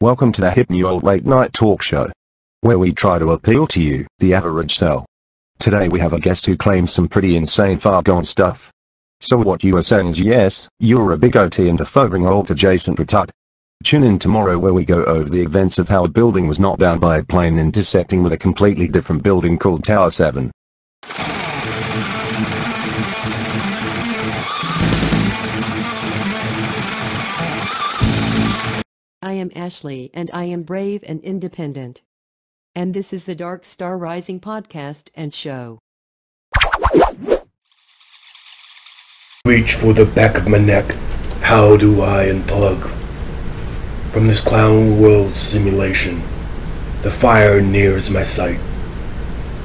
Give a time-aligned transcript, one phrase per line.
[0.00, 2.08] Welcome to the Hip New Old Late Night Talk Show,
[2.60, 5.04] where we try to appeal to you, the average cell.
[5.58, 8.70] Today we have a guest who claims some pretty insane far gone stuff.
[9.20, 12.48] So what you are saying is yes, you're a big OT and a phobing alt
[12.48, 13.30] adjacent retard.
[13.82, 16.78] Tune in tomorrow where we go over the events of how a building was knocked
[16.78, 20.52] down by a plane intersecting with a completely different building called Tower 7.
[29.28, 32.00] I am Ashley and I am brave and independent.
[32.74, 35.80] And this is the Dark Star Rising podcast and show.
[39.46, 40.92] Reach for the back of my neck.
[41.42, 42.90] How do I unplug?
[44.12, 46.22] From this clown world simulation,
[47.02, 48.60] the fire nears my sight.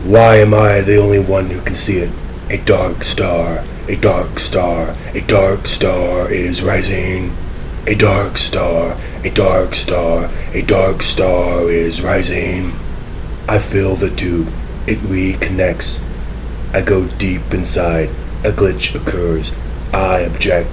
[0.03, 2.11] Why am I the only one who can see it?
[2.49, 7.33] A dark star, a dark star, a dark star is rising.
[7.87, 12.73] A dark star, a dark star, a dark star is rising.
[13.47, 14.49] I feel the tube,
[14.85, 16.03] it reconnects.
[16.73, 18.09] I go deep inside,
[18.43, 19.53] a glitch occurs.
[19.93, 20.69] I object.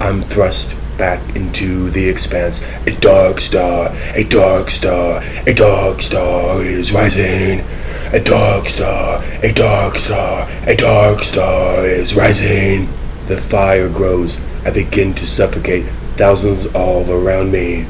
[0.00, 2.64] I'm thrust back into the expanse.
[2.88, 7.64] A dark star, a dark star, a dark star is rising.
[8.12, 12.88] A dark star, a dark star, a dark star is rising.
[13.28, 14.40] The fire grows.
[14.64, 15.86] I begin to suffocate.
[16.16, 17.86] Thousands all around me.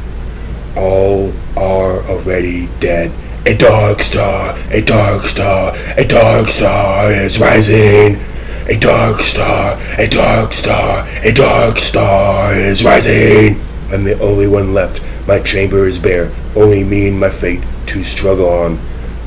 [0.77, 3.13] All are already dead.
[3.47, 8.19] A dark star, a dark star, a dark star is rising.
[8.67, 13.61] A dark star, a dark star, a dark star is rising.
[13.93, 15.03] I'm the only one left.
[15.29, 16.33] My chamber is bare.
[16.57, 18.81] Only me and my fate to struggle on.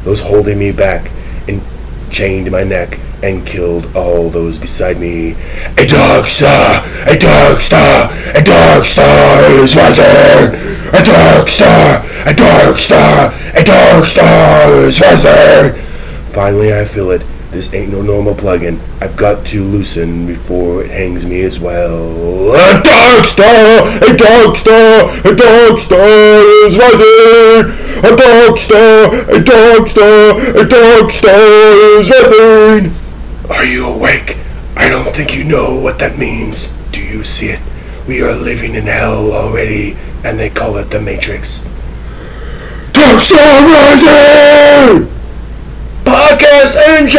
[0.05, 1.11] Those holding me back
[1.47, 1.61] and
[2.11, 5.31] chained my neck and killed all those beside me.
[5.77, 10.55] A dark star, a dark star, a dark star is rising.
[10.93, 15.83] A dark star, a dark star, a dark star is rising.
[16.31, 17.36] Finally, I feel it.
[17.57, 18.77] This ain't no normal plugin.
[19.01, 22.53] I've got to loosen before it hangs me as well.
[22.53, 27.73] A dark star, a dark star, a dark star is rising.
[28.05, 31.39] A dark star, a dark star, a dark star
[31.97, 32.93] is rising.
[33.49, 34.37] Are you awake?
[34.75, 36.71] I don't think you know what that means.
[36.91, 37.59] Do you see it?
[38.07, 41.63] We are living in hell already, and they call it the Matrix.
[42.93, 45.16] Dark Star Rising!
[46.07, 47.11] Podcast and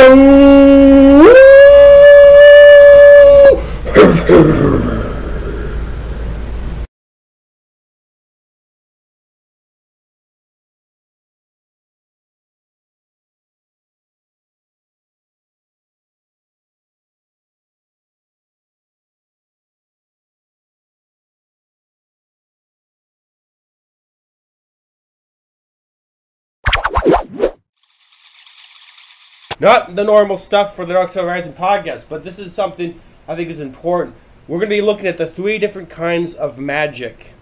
[29.60, 33.34] Not the normal stuff for the Dark Side Rising podcast, but this is something I
[33.34, 34.14] think is important.
[34.46, 37.32] We're going to be looking at the three different kinds of magic.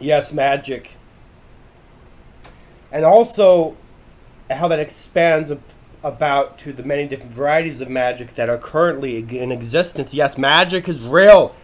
[0.00, 0.96] Yes, magic.
[2.92, 3.76] And also
[4.50, 5.62] how that expands ab-
[6.02, 10.12] about to the many different varieties of magic that are currently in existence.
[10.14, 11.54] Yes, magic is real.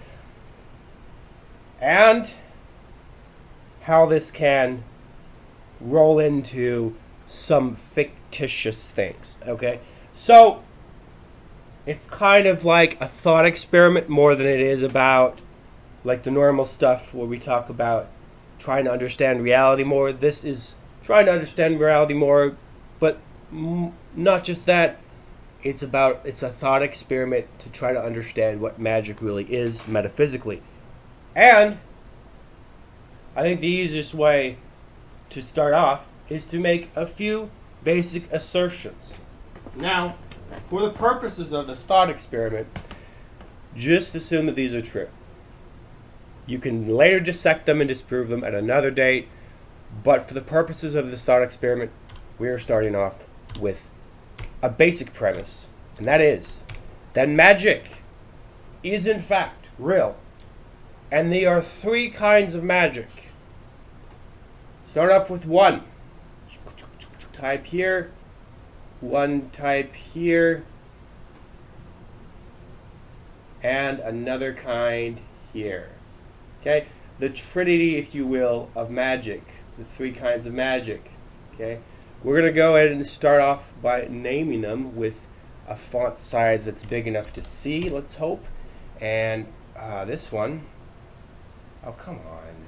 [1.80, 2.30] And
[3.82, 4.82] how this can
[5.80, 9.36] roll into some fictitious things.
[9.46, 9.80] Okay?
[10.12, 10.62] So,
[11.86, 15.40] it's kind of like a thought experiment more than it is about
[16.04, 18.08] like the normal stuff where we talk about
[18.58, 20.12] trying to understand reality more.
[20.12, 22.56] This is trying to understand reality more,
[22.98, 23.18] but
[23.52, 24.98] m- not just that.
[25.62, 30.62] It's about it's a thought experiment to try to understand what magic really is metaphysically.
[31.34, 31.78] And
[33.34, 34.58] I think the easiest way
[35.30, 37.50] to start off is to make a few
[37.84, 39.14] basic assertions.
[39.74, 40.16] Now,
[40.70, 42.66] for the purposes of this thought experiment,
[43.74, 45.08] just assume that these are true.
[46.46, 49.28] You can later dissect them and disprove them at another date,
[50.02, 51.90] but for the purposes of this thought experiment,
[52.38, 53.24] we are starting off
[53.58, 53.88] with
[54.62, 55.66] a basic premise,
[55.98, 56.60] and that is
[57.14, 58.02] that magic
[58.82, 60.16] is in fact real.
[61.10, 63.08] And there are three kinds of magic.
[64.86, 65.84] Start off with one.
[67.36, 68.12] Type here.
[69.02, 70.64] One type here.
[73.62, 75.20] And another kind
[75.52, 75.90] here.
[76.62, 76.86] Okay?
[77.18, 79.42] The trinity, if you will, of magic.
[79.76, 81.10] The three kinds of magic.
[81.52, 81.80] Okay?
[82.22, 85.26] We're going to go ahead and start off by naming them with
[85.68, 88.46] a font size that's big enough to see, let's hope.
[88.98, 89.46] And
[89.76, 90.64] uh, this one,
[91.84, 92.65] oh, come on.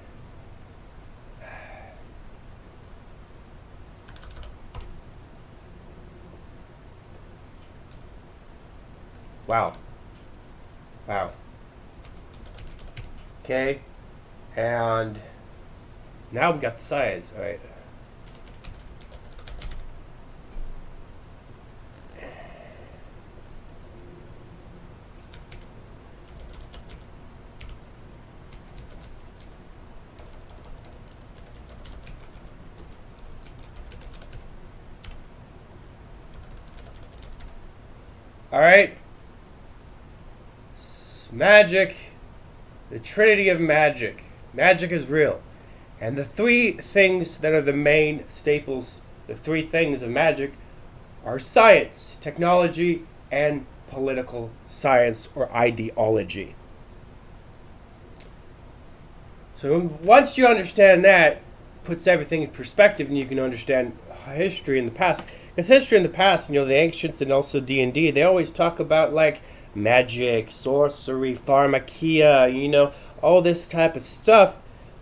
[9.49, 9.73] Wow.
[11.07, 11.31] Wow.
[13.43, 13.81] Okay.
[14.55, 15.19] And
[16.31, 17.31] now we got the size.
[17.35, 17.61] All right.
[38.53, 38.99] All right.
[41.31, 41.97] Magic.
[42.91, 44.25] The trinity of magic.
[44.55, 45.41] Magic is real.
[46.01, 50.53] And the three things that are the main staples, the three things of magic,
[51.25, 56.55] are science, technology, and political science or ideology.
[59.55, 61.43] So once you understand that,
[61.85, 65.25] puts everything in perspective, and you can understand history in the past.
[65.49, 68.23] Because history in the past, you know, the ancients and also D and D, they
[68.23, 69.41] always talk about like
[69.75, 72.93] magic, sorcery, pharmakia, you know,
[73.23, 74.57] all this type of stuff.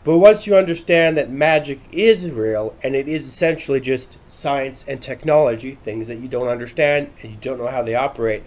[0.05, 5.03] But once you understand that magic is real and it is essentially just science and
[5.03, 8.45] technology, things that you don't understand and you don't know how they operate,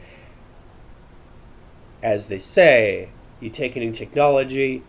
[2.01, 3.09] as they say,
[3.41, 4.83] you take any technology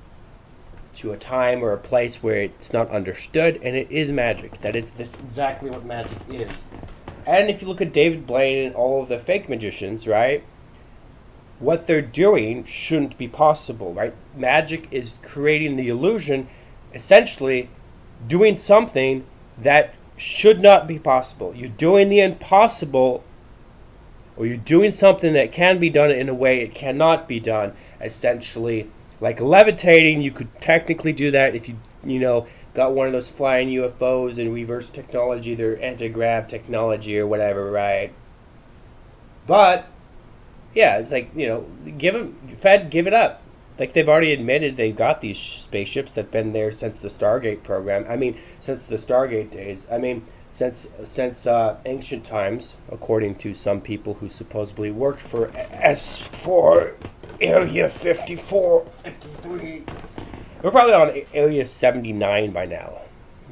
[0.95, 4.61] to a time or a place where it's not understood and it is magic.
[4.61, 6.53] That is this exactly what magic is.
[7.27, 10.45] And if you look at David Blaine and all of the fake magicians, right?
[11.61, 14.15] What they're doing shouldn't be possible, right?
[14.35, 16.49] Magic is creating the illusion,
[16.95, 17.69] essentially
[18.27, 19.25] doing something
[19.59, 21.55] that should not be possible.
[21.55, 23.23] You're doing the impossible,
[24.37, 27.75] or you're doing something that can be done in a way it cannot be done.
[28.01, 28.91] Essentially,
[29.21, 33.29] like levitating, you could technically do that if you, you know, got one of those
[33.29, 38.15] flying UFOs and reverse technology, their anti-grav technology or whatever, right?
[39.47, 39.87] But
[40.75, 41.67] yeah, it's like you know,
[41.99, 43.43] give them Fed, give it up.
[43.79, 48.05] Like they've already admitted they've got these spaceships that've been there since the Stargate program.
[48.09, 49.87] I mean, since the Stargate days.
[49.91, 55.49] I mean, since since uh, ancient times, according to some people who supposedly worked for
[55.49, 56.95] S4
[57.41, 59.85] Area 54, 53.
[60.63, 62.99] We're probably on Area 79 by now.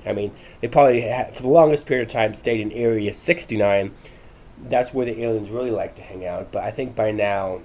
[0.04, 3.94] I mean, they probably had, for the longest period of time stayed in Area 69.
[4.62, 6.50] That's where the aliens really like to hang out.
[6.52, 7.60] But I think by now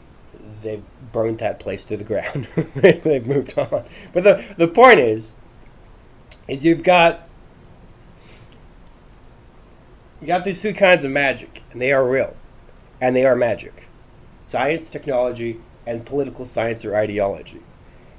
[0.61, 2.47] they've burned that place to the ground.
[2.75, 3.85] they've moved on.
[4.13, 5.33] But the the point is,
[6.47, 7.27] is you've got
[10.21, 12.35] you got these three kinds of magic, and they are real,
[13.01, 13.87] and they are magic:
[14.43, 17.61] science, technology, and political science or ideology.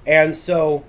[0.07, 0.85] And so,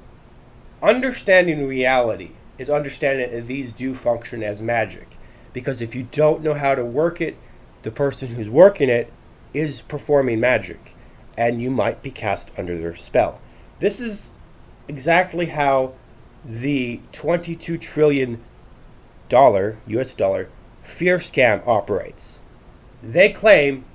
[0.81, 5.17] understanding reality is understanding that these do function as magic.
[5.53, 7.37] Because if you don't know how to work it,
[7.85, 9.13] the person who's working it
[9.53, 10.95] is performing magic,
[11.37, 13.39] and you might be cast under their spell.
[13.79, 14.31] This is
[14.87, 15.93] exactly how
[16.43, 18.43] the 22 trillion
[19.29, 20.49] dollar US dollar
[20.81, 22.39] fear scam operates.
[23.03, 23.85] They claim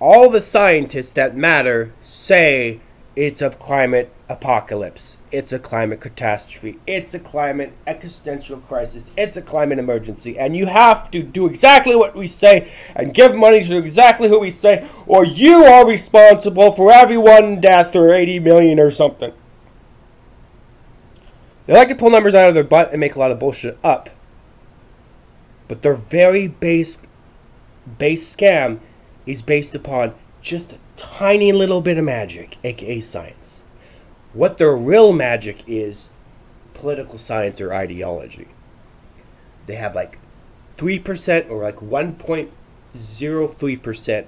[0.00, 2.80] all the scientists that matter say
[3.16, 5.16] it's a climate apocalypse.
[5.32, 6.80] It's a climate catastrophe.
[6.88, 9.12] It's a climate existential crisis.
[9.16, 10.36] It's a climate emergency.
[10.36, 14.40] And you have to do exactly what we say and give money to exactly who
[14.40, 19.32] we say, or you are responsible for every one death or 80 million or something.
[21.66, 23.78] They like to pull numbers out of their butt and make a lot of bullshit
[23.84, 24.10] up.
[25.68, 26.98] But their very base
[27.98, 28.80] base scam
[29.26, 33.62] is based upon just a tiny little bit of magic, aka science.
[34.32, 36.10] What their real magic is
[36.74, 38.46] political science or ideology.
[39.66, 40.18] They have like
[40.76, 44.26] 3% or like 1.03%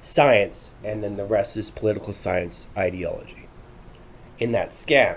[0.00, 3.48] science, and then the rest is political science ideology.
[4.38, 5.16] In that scam,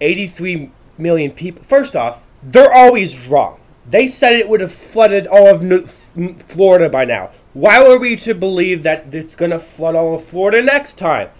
[0.00, 1.62] 83 million people.
[1.62, 3.60] First off, they're always wrong.
[3.88, 7.30] They said it would have flooded all of New- Florida by now.
[7.54, 11.30] Why were we to believe that it's going to flood all of Florida next time?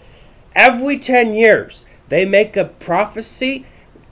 [0.55, 3.65] Every 10 years, they make a prophecy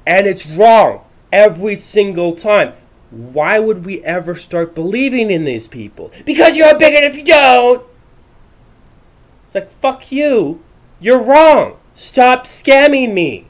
[0.05, 1.01] and it's wrong
[1.31, 2.73] every single time.
[3.09, 6.11] Why would we ever start believing in these people?
[6.25, 7.83] Because you're a bigot if you don't.
[9.45, 10.61] It's like, fuck you.
[10.99, 11.77] You're wrong.
[11.95, 13.47] Stop scamming me.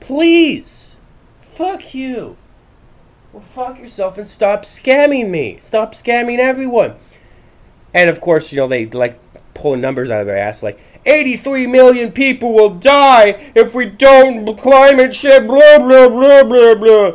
[0.00, 0.96] Please.
[1.40, 2.36] Fuck you.
[3.32, 5.58] Well, fuck yourself and stop scamming me.
[5.60, 6.94] Stop scamming everyone.
[7.94, 9.18] And of course, you know, they like
[9.56, 14.56] pulling numbers out of their ass like 83 million people will die if we don't
[14.58, 17.12] climate shit, blah, blah, blah, blah, blah.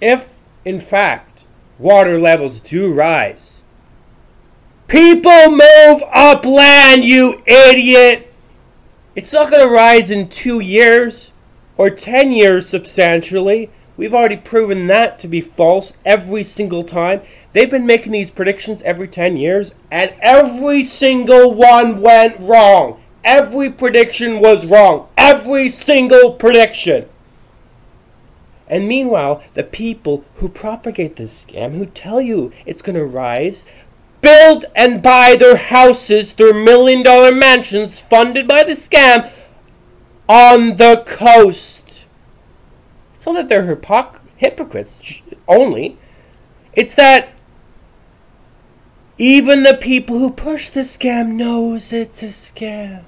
[0.00, 0.28] If,
[0.64, 1.44] in fact,
[1.78, 3.52] water levels do rise,
[4.92, 8.30] People move upland, you idiot!
[9.16, 11.30] It's not going to rise in two years
[11.78, 13.70] or ten years substantially.
[13.96, 17.22] We've already proven that to be false every single time.
[17.52, 23.02] They've been making these predictions every 10 years, and every single one went wrong.
[23.24, 25.08] Every prediction was wrong.
[25.16, 27.08] Every single prediction.
[28.66, 33.66] And meanwhile, the people who propagate this scam, who tell you it's going to rise,
[34.22, 39.30] build and buy their houses, their million dollar mansions funded by the scam
[40.28, 42.06] on the coast.
[43.26, 45.96] Not that they're hypoc- hypocrites only,
[46.72, 47.28] it's that
[49.22, 53.04] even the people who push the scam knows it's a scam.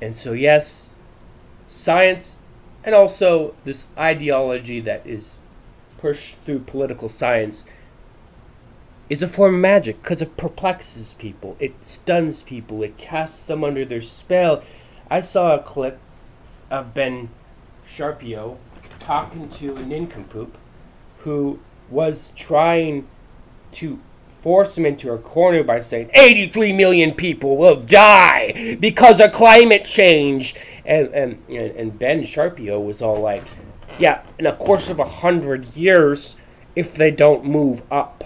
[0.00, 0.88] And so yes,
[1.68, 2.34] science
[2.82, 5.36] and also this ideology that is
[5.96, 7.64] pushed through political science
[9.08, 13.62] is a form of magic because it perplexes people, it stuns people, it casts them
[13.62, 14.64] under their spell.
[15.08, 16.00] I saw a clip
[16.68, 17.28] of Ben
[17.86, 18.58] Shapiro
[18.98, 20.56] talking to a nincompoop
[21.20, 21.58] who
[21.88, 23.08] was trying
[23.72, 24.00] to
[24.40, 29.84] force him into a corner by saying 83 million people will die because of climate
[29.84, 30.54] change.
[30.84, 33.44] And and and Ben Shapiro was all like
[33.98, 36.36] yeah in a course of a hundred years
[36.74, 38.20] if they don't move up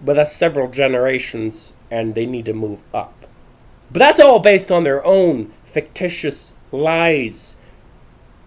[0.00, 3.26] but that's several generations and they need to move up.
[3.90, 7.56] But that's all based on their own fictitious lies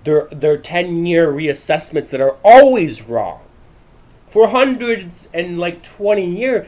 [0.03, 3.41] their their 10 year reassessments that are always wrong.
[4.29, 6.67] For hundreds and like 20 years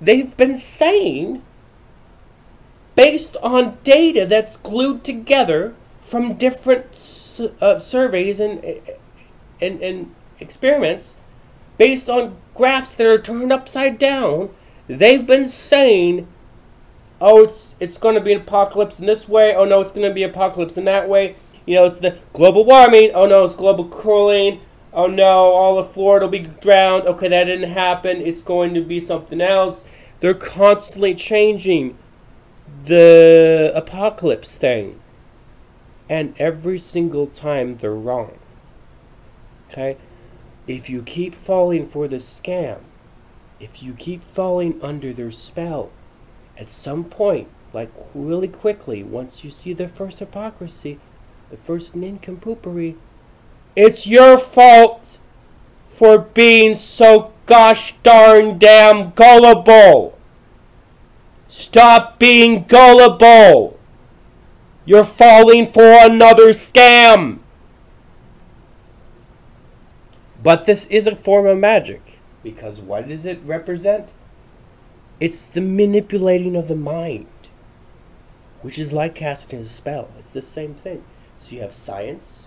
[0.00, 1.42] they've been saying
[2.94, 6.86] based on data that's glued together from different
[7.60, 8.62] uh, surveys and,
[9.60, 11.14] and and experiments
[11.78, 14.50] based on graphs that are turned upside down
[14.86, 16.26] they've been saying
[17.20, 19.54] oh it's it's going to be an apocalypse in this way.
[19.54, 21.36] Oh no it's going to be apocalypse in that way
[21.66, 23.10] you know, it's the global warming.
[23.14, 24.60] Oh no, it's global cooling.
[24.92, 27.06] Oh no, all of Florida will be drowned.
[27.06, 28.18] Okay, that didn't happen.
[28.18, 29.84] It's going to be something else.
[30.20, 31.98] They're constantly changing
[32.84, 35.00] the apocalypse thing.
[36.08, 38.38] And every single time they're wrong.
[39.70, 39.96] Okay?
[40.66, 42.78] If you keep falling for the scam,
[43.58, 45.90] if you keep falling under their spell,
[46.56, 50.98] at some point, like really quickly, once you see the first hypocrisy,
[51.50, 52.96] the first nincompoopery.
[53.74, 55.18] It's your fault
[55.86, 60.18] for being so gosh darn damn gullible.
[61.48, 63.78] Stop being gullible.
[64.84, 67.38] You're falling for another scam.
[70.42, 74.08] But this is a form of magic because what does it represent?
[75.18, 77.26] It's the manipulating of the mind,
[78.62, 80.10] which is like casting a spell.
[80.18, 81.02] It's the same thing.
[81.46, 82.42] So you have science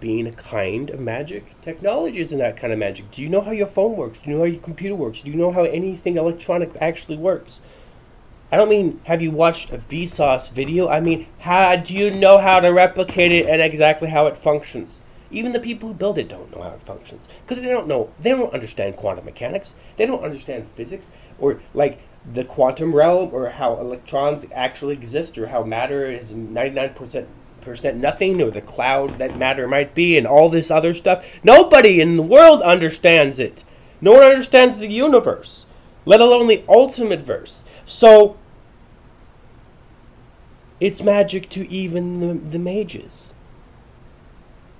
[0.00, 1.60] being a kind of magic.
[1.60, 3.10] Technology isn't that kind of magic.
[3.10, 4.16] Do you know how your phone works?
[4.16, 5.20] Do you know how your computer works?
[5.20, 7.60] Do you know how anything electronic actually works?
[8.50, 10.88] I don't mean have you watched a Vsauce video.
[10.88, 15.00] I mean, how do you know how to replicate it and exactly how it functions?
[15.30, 18.10] Even the people who build it don't know how it functions because they don't know.
[18.18, 19.74] They don't understand quantum mechanics.
[19.98, 25.48] They don't understand physics or like the quantum realm or how electrons actually exist or
[25.48, 27.26] how matter is 99%
[27.68, 31.24] percent nothing or the cloud that matter might be and all this other stuff.
[31.42, 33.64] Nobody in the world understands it.
[34.00, 35.66] No one understands the universe,
[36.04, 37.64] let alone the ultimate verse.
[37.84, 38.36] So
[40.80, 43.32] it's magic to even the, the mages.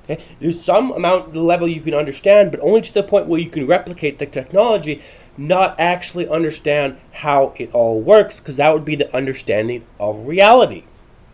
[0.04, 0.22] Okay?
[0.40, 3.50] There's some amount the level you can understand, but only to the point where you
[3.50, 5.02] can replicate the technology,
[5.36, 10.84] not actually understand how it all works, because that would be the understanding of reality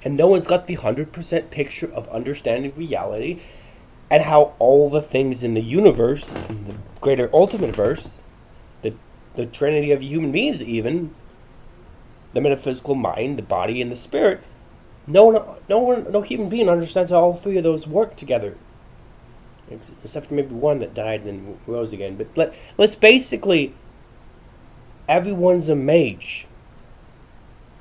[0.05, 3.41] and no one's got the 100% picture of understanding reality
[4.11, 8.19] and how all the things in the universe, in the greater ultimate verse,
[8.83, 8.95] the,
[9.35, 11.15] the trinity of human beings, even
[12.35, 14.43] the metaphysical mind, the body, and the spirit,
[15.07, 18.57] no one, no one, no human being understands how all three of those work together,
[19.71, 22.17] except for maybe one that died and then rose again.
[22.17, 23.75] But let let's basically,
[25.09, 26.47] everyone's a mage.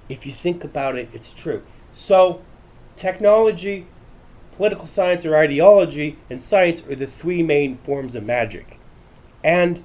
[0.10, 1.64] If you think about it, it's true.
[1.94, 2.42] So,
[2.96, 3.86] technology,
[4.58, 8.80] political science or ideology, and science are the three main forms of magic.
[9.44, 9.84] And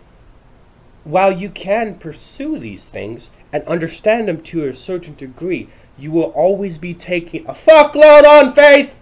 [1.04, 6.30] while you can pursue these things and understand them to a certain degree, you will
[6.34, 8.94] always be taking a fuckload on faith.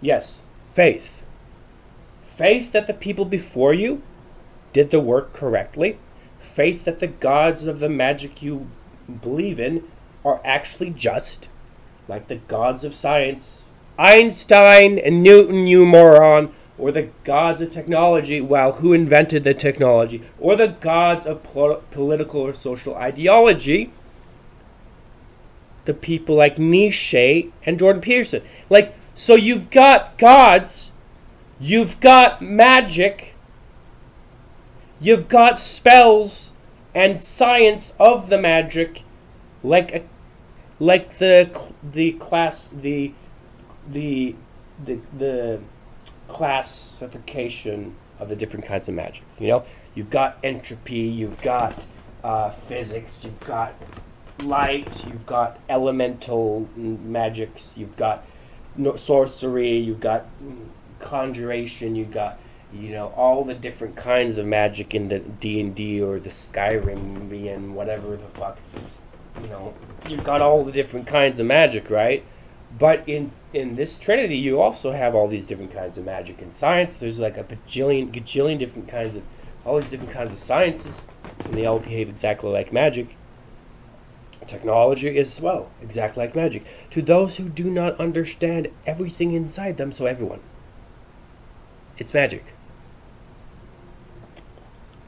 [0.00, 0.40] Yes,
[0.74, 1.22] faith.
[2.24, 4.00] faith that the people before you
[4.72, 5.98] did the work correctly,
[6.38, 8.70] faith that the gods of the magic you
[9.18, 9.84] believe in
[10.24, 11.48] are actually just,
[12.08, 13.62] like the gods of science,
[13.98, 20.22] Einstein and Newton, you moron, or the gods of technology, well, who invented the technology,
[20.38, 23.92] or the gods of pol- political or social ideology,
[25.84, 28.42] the people like Nietzsche and Jordan Peterson.
[28.68, 30.90] Like, so you've got gods,
[31.58, 33.34] you've got magic,
[34.98, 36.49] you've got spells
[36.94, 39.02] and science of the magic,
[39.62, 40.02] like a,
[40.78, 41.50] like the
[41.82, 43.12] the class the
[43.88, 44.34] the
[44.84, 45.60] the the
[46.28, 49.24] classification of the different kinds of magic.
[49.38, 51.86] You know, you've got entropy, you've got
[52.24, 53.74] uh, physics, you've got
[54.42, 58.24] light, you've got elemental magics, you've got
[58.76, 60.26] no, sorcery, you've got
[61.00, 62.39] conjuration, you've got
[62.72, 66.30] you know all the different kinds of magic in the D and D or the
[66.30, 68.58] Skyrim and whatever the fuck.
[69.42, 69.74] You know,
[70.08, 72.24] you've got all the different kinds of magic, right?
[72.78, 76.40] But in in this Trinity, you also have all these different kinds of magic.
[76.40, 79.22] In science, there's like a bajillion, gajillion different kinds of,
[79.64, 81.06] all these different kinds of sciences,
[81.44, 83.16] and they all behave exactly like magic.
[84.46, 86.64] Technology as well, exactly like magic.
[86.90, 90.40] To those who do not understand everything inside them, so everyone,
[91.98, 92.44] it's magic.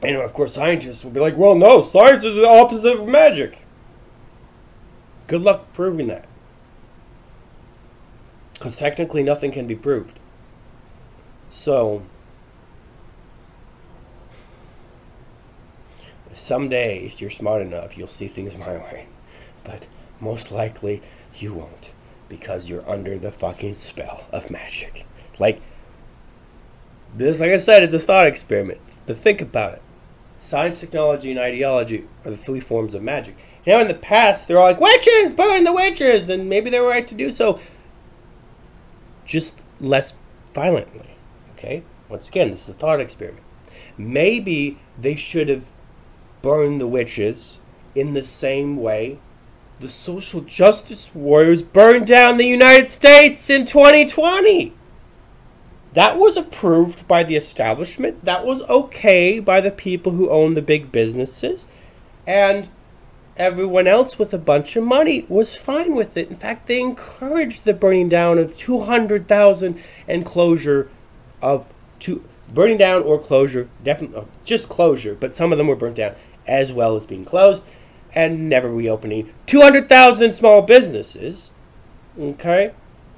[0.03, 3.65] And of course, scientists will be like, well, no, science is the opposite of magic.
[5.27, 6.25] Good luck proving that.
[8.53, 10.19] Because technically, nothing can be proved.
[11.49, 12.03] So,
[16.33, 19.07] someday, if you're smart enough, you'll see things my way.
[19.63, 19.87] But
[20.19, 21.01] most likely,
[21.35, 21.91] you won't.
[22.27, 25.05] Because you're under the fucking spell of magic.
[25.39, 25.61] Like,
[27.15, 28.81] this, like I said, is a thought experiment.
[29.05, 29.81] But think about it.
[30.43, 33.37] Science, technology, and ideology are the three forms of magic.
[33.65, 36.27] Now, in the past, they're all like, witches, burn the witches!
[36.27, 37.61] And maybe they were right to do so
[39.25, 40.15] just less
[40.53, 41.15] violently.
[41.53, 41.83] Okay?
[42.09, 43.45] Once again, this is a thought experiment.
[43.97, 45.63] Maybe they should have
[46.41, 47.59] burned the witches
[47.95, 49.19] in the same way
[49.79, 54.73] the social justice warriors burned down the United States in 2020.
[55.93, 58.25] That was approved by the establishment.
[58.25, 61.67] That was okay by the people who own the big businesses.
[62.25, 62.69] And
[63.37, 66.29] everyone else with a bunch of money was fine with it.
[66.29, 70.89] In fact, they encouraged the burning down of 200,000 and closure
[71.41, 71.67] of
[71.99, 75.95] two burning down or closure, definitely oh, just closure, but some of them were burnt
[75.95, 76.13] down
[76.45, 77.63] as well as being closed
[78.13, 81.49] and never reopening 200,000 small businesses.
[82.19, 82.71] Okay?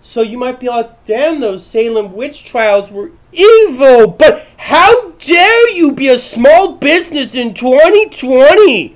[0.07, 5.71] So you might be like, damn, those Salem witch trials were evil, but how dare
[5.71, 8.95] you be a small business in 2020?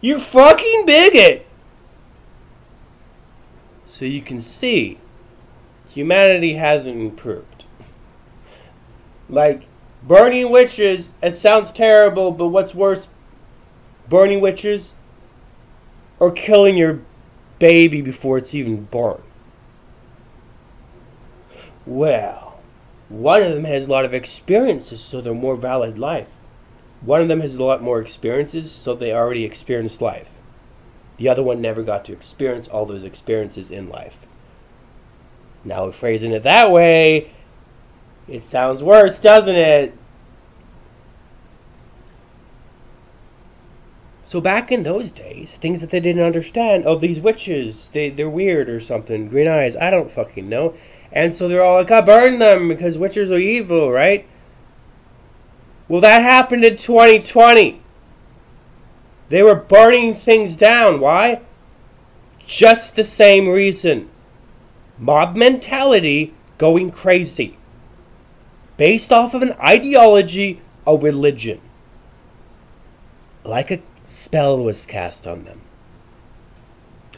[0.00, 1.46] You fucking bigot!
[3.86, 4.98] So you can see,
[5.90, 7.66] humanity hasn't improved.
[9.28, 9.64] Like,
[10.02, 13.06] burning witches, it sounds terrible, but what's worse,
[14.08, 14.94] burning witches
[16.18, 17.00] or killing your
[17.58, 19.20] baby before it's even born?
[21.88, 22.60] Well,
[23.08, 26.28] one of them has a lot of experiences, so they're more valid life.
[27.00, 30.28] One of them has a lot more experiences, so they already experienced life.
[31.16, 34.26] The other one never got to experience all those experiences in life.
[35.64, 37.30] Now, phrasing it that way,
[38.28, 39.96] it sounds worse, doesn't it?
[44.26, 48.28] So back in those days, things that they didn't understand, oh, these witches, they, they're
[48.28, 50.74] weird or something, green eyes, I don't fucking know.
[51.12, 54.26] And so they're all like, I burn them because witches are evil, right?
[55.88, 57.80] Well, that happened in 2020.
[59.30, 61.00] They were burning things down.
[61.00, 61.40] Why?
[62.46, 64.10] Just the same reason.
[64.98, 67.56] Mob mentality going crazy.
[68.76, 71.60] Based off of an ideology of religion.
[73.44, 75.62] Like a spell was cast on them.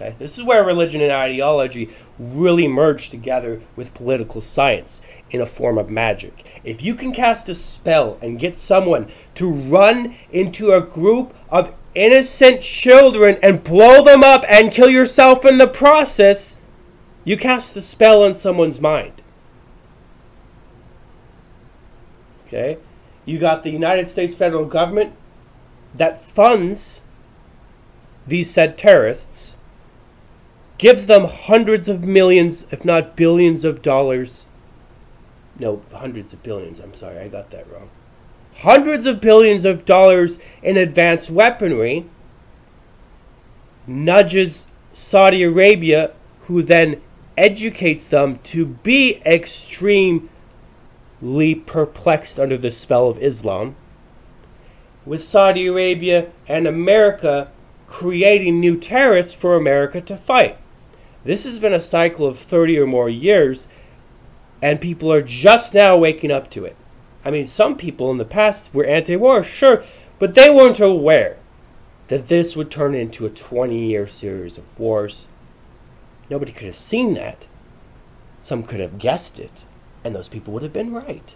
[0.01, 0.15] Okay?
[0.19, 5.79] This is where religion and ideology really merge together with political science in a form
[5.79, 6.45] of magic.
[6.65, 11.75] If you can cast a spell and get someone to run into a group of
[11.95, 16.57] innocent children and blow them up and kill yourself in the process,
[17.25, 19.23] you cast the spell on someone's mind.
[22.47, 22.79] Okay?
[23.25, 25.15] You got the United States federal government
[25.95, 27.01] that funds
[28.27, 29.50] these said terrorists,
[30.81, 34.47] gives them hundreds of millions, if not billions of dollars
[35.59, 36.81] No, hundreds of billions.
[36.81, 37.91] I'm sorry, I got that wrong.
[38.61, 42.07] Hundreds of billions of dollars in advanced weaponry
[43.87, 46.13] nudges Saudi Arabia,
[46.47, 47.03] who then
[47.37, 50.31] educates them to be extremely
[51.67, 53.77] perplexed under the spell of Islam,
[55.05, 57.51] with Saudi Arabia and America
[57.87, 60.57] creating new terrorists for America to fight.
[61.25, 63.69] This has been a cycle of 30 or more years,
[64.63, 66.77] and people are just now waking up to it.
[67.25, 69.85] I mean, some people in the past were anti war, sure,
[70.19, 71.37] but they weren't aware
[72.09, 75.27] that this would turn into a 20 year series of wars.
[76.31, 77.47] Nobody could have seen that.
[78.41, 79.65] Some could have guessed it,
[80.03, 81.35] and those people would have been right.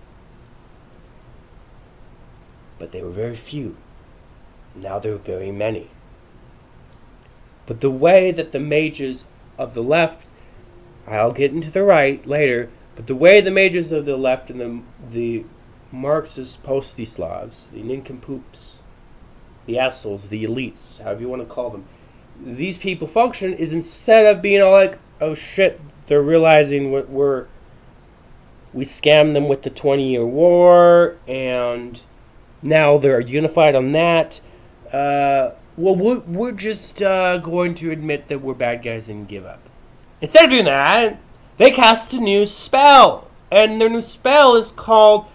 [2.78, 3.76] But they were very few.
[4.74, 5.90] Now there are very many.
[7.66, 9.26] But the way that the mages
[9.58, 10.26] of the left,
[11.06, 14.60] I'll get into the right later, but the way the majors of the left and
[14.60, 15.44] the, the
[15.92, 18.78] Marxist posty-Slavs, the nincompoops,
[19.66, 21.86] the assholes, the elites, however you want to call them,
[22.40, 27.46] these people function is instead of being all like, oh shit, they're realizing what we're
[28.72, 32.02] we scammed them with the 20 year war and
[32.60, 34.40] now they're unified on that.
[34.92, 39.44] Uh, well, we're, we're just uh, going to admit that we're bad guys and give
[39.44, 39.60] up.
[40.20, 41.20] Instead of doing that,
[41.58, 43.28] they cast a new spell.
[43.50, 45.26] And their new spell is called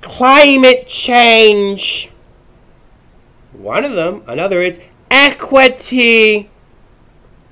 [0.00, 2.10] Climate Change.
[3.52, 4.80] One of them, another is
[5.10, 6.48] Equity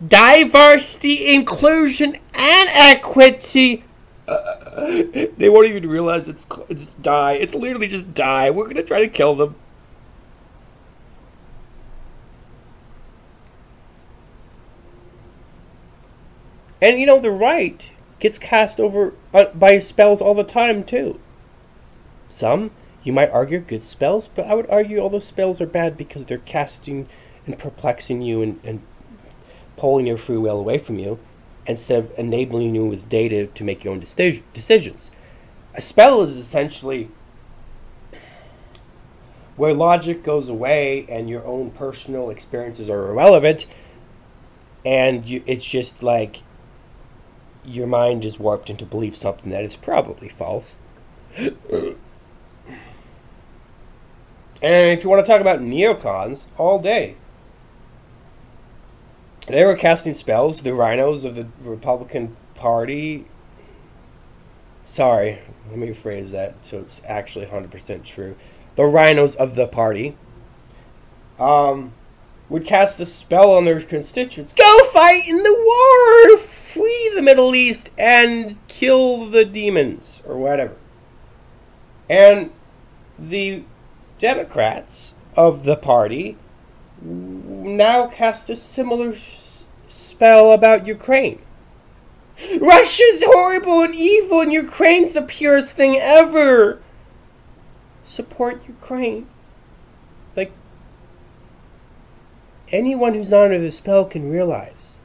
[0.06, 3.84] diversity, inclusion, and equity.
[4.26, 4.90] Uh,
[5.36, 7.32] they won't even realize it's it's die.
[7.32, 8.50] It's literally just die.
[8.50, 9.56] We're gonna try to kill them.
[16.82, 21.20] And you know the right gets cast over uh, by spells all the time too.
[22.28, 22.70] Some
[23.02, 26.26] you might argue good spells, but I would argue all those spells are bad because
[26.26, 27.08] they're casting
[27.46, 28.82] and perplexing you and, and
[29.76, 31.18] pulling your free will away from you
[31.66, 35.10] instead of enabling you with data to make your own decisions.
[35.74, 37.10] A spell is essentially
[39.56, 43.66] where logic goes away and your own personal experiences are irrelevant,
[44.84, 46.42] and you, it's just like
[47.64, 50.76] your mind is warped into believe something that is probably false.
[51.36, 51.96] and
[54.62, 57.16] if you want to talk about neocons all day,
[59.48, 60.62] they were casting spells.
[60.62, 63.26] The RINOs of the Republican Party.
[64.84, 68.36] Sorry, let me rephrase that so it's actually 100% true.
[68.76, 70.16] The RINOs of the party
[71.40, 71.94] um,
[72.50, 74.52] would cast a spell on their constituents.
[74.52, 76.36] Go fight in the war!
[76.36, 80.76] Free the Middle East and kill the demons, or whatever.
[82.08, 82.50] And
[83.18, 83.62] the
[84.18, 86.36] Democrats of the party
[87.00, 89.14] now cast a similar
[89.88, 91.40] spell about Ukraine.
[92.58, 96.80] Russia's horrible and evil, and Ukraine's the purest thing ever.
[98.02, 99.26] Support Ukraine.
[100.36, 100.52] Like,
[102.72, 104.96] anyone who's not under the spell can realize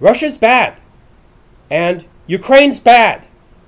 [0.00, 0.76] Russia's bad,
[1.70, 3.26] and Ukraine's bad,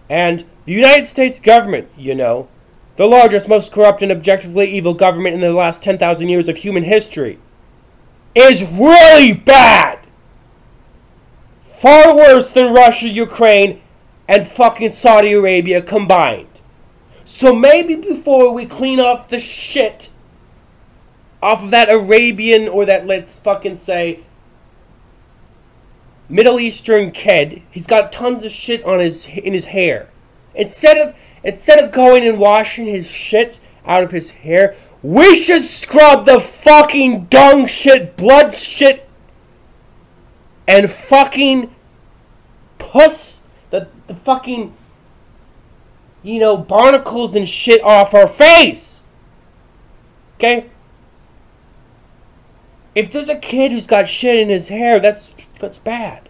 [0.08, 2.48] and the United States government, you know,
[2.96, 6.84] the largest, most corrupt, and objectively evil government in the last 10,000 years of human
[6.84, 7.38] history,
[8.34, 9.98] is really bad.
[11.78, 13.80] Far worse than Russia, Ukraine,
[14.28, 16.60] and fucking Saudi Arabia combined.
[17.24, 20.09] So maybe before we clean off the shit
[21.42, 24.20] off of that Arabian or that, let's fucking say,
[26.28, 30.08] Middle Eastern kid, he's got tons of shit on his in his hair.
[30.54, 35.64] Instead of instead of going and washing his shit out of his hair, we should
[35.64, 39.08] scrub the fucking dung shit, blood shit,
[40.68, 41.74] and fucking
[42.78, 44.74] puss the, the fucking,
[46.22, 49.02] you know, barnacles and shit off our face.
[50.36, 50.70] Okay?
[52.94, 56.28] If there's a kid who's got shit in his hair, that's that's bad.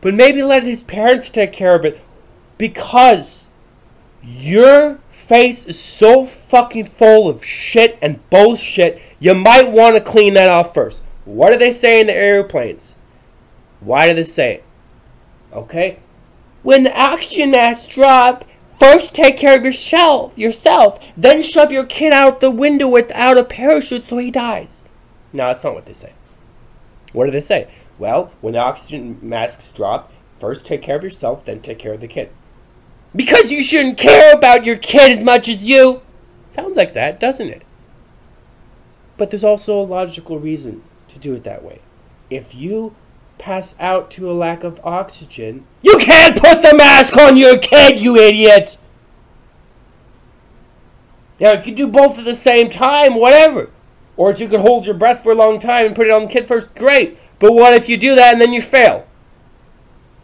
[0.00, 2.00] But maybe let his parents take care of it
[2.56, 3.46] because
[4.22, 10.34] your face is so fucking full of shit and bullshit, you might want to clean
[10.34, 11.02] that off first.
[11.24, 12.96] What do they say in the airplanes?
[13.80, 14.64] Why do they say it?
[15.52, 16.00] Okay?
[16.62, 18.44] When the oxygen masks drop,
[18.78, 23.44] first take care of yourself, yourself, then shove your kid out the window without a
[23.44, 24.79] parachute so he dies.
[25.32, 26.14] No, that's not what they say.
[27.12, 27.70] What do they say?
[27.98, 32.00] Well, when the oxygen masks drop, first take care of yourself, then take care of
[32.00, 32.30] the kid.
[33.14, 36.02] Because you shouldn't care about your kid as much as you.
[36.48, 37.62] Sounds like that, doesn't it?
[39.16, 41.80] But there's also a logical reason to do it that way.
[42.30, 42.94] If you
[43.38, 47.98] pass out to a lack of oxygen, you can't put the mask on your kid,
[47.98, 48.78] you idiot!
[51.40, 53.70] Now, if you do both at the same time, whatever.
[54.20, 56.24] Or if you could hold your breath for a long time and put it on
[56.24, 57.16] the kid first, great.
[57.38, 59.06] But what if you do that and then you fail?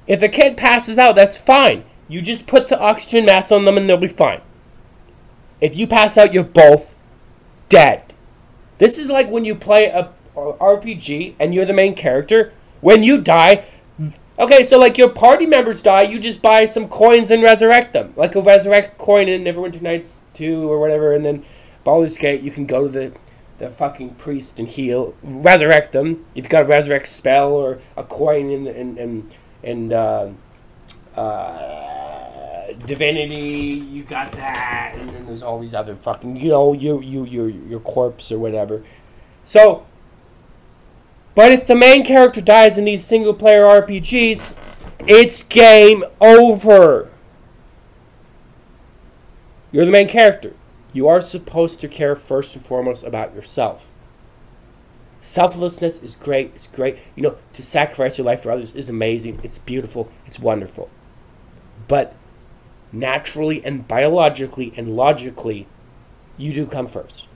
[0.07, 1.83] If the kid passes out, that's fine.
[2.07, 4.43] You just put the oxygen mask on them and they'll be fine.
[5.63, 6.95] If you pass out, you're both
[7.71, 8.13] dead.
[8.77, 12.53] This is like when you play a, RPG and you're the main character.
[12.83, 13.65] When you die,
[14.39, 18.13] okay, so like your party members die, you just buy some coins and resurrect them,
[18.15, 21.47] like a resurrect coin in Neverwinter Nights two or whatever, and then
[21.83, 23.13] Baldur's Gate, you can go to the
[23.59, 26.25] the fucking priest and heal, resurrect them.
[26.35, 29.31] You've got a resurrect spell or a coin in in in,
[29.63, 30.33] in uh,
[31.17, 37.01] uh, divinity, you got that, and then there's all these other fucking, you know, you
[37.01, 38.85] you your your corpse or whatever.
[39.45, 39.87] So,
[41.35, 44.55] but if the main character dies in these single player RPGs,
[45.07, 47.11] it's game over.
[49.73, 50.55] You're the main character.
[50.97, 53.91] You are supposed to care first and foremost about yourself.
[55.21, 56.53] Selflessness is great.
[56.55, 56.97] It's great.
[57.15, 59.39] You know, to sacrifice your life for others is amazing.
[59.43, 60.11] It's beautiful.
[60.25, 60.89] It's wonderful.
[61.87, 62.15] But
[62.93, 65.67] naturally and biologically and logically,
[66.39, 67.29] you do come first.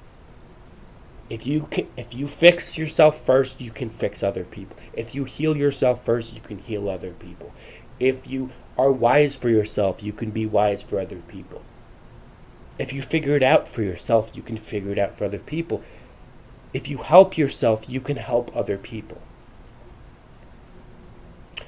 [1.29, 4.79] If you can, if you fix yourself first, you can fix other people.
[4.95, 7.53] If you heal yourself first, you can heal other people.
[7.99, 11.63] If you are wise for yourself, you can be wise for other people.
[12.81, 15.83] If you figure it out for yourself, you can figure it out for other people.
[16.73, 19.21] If you help yourself, you can help other people.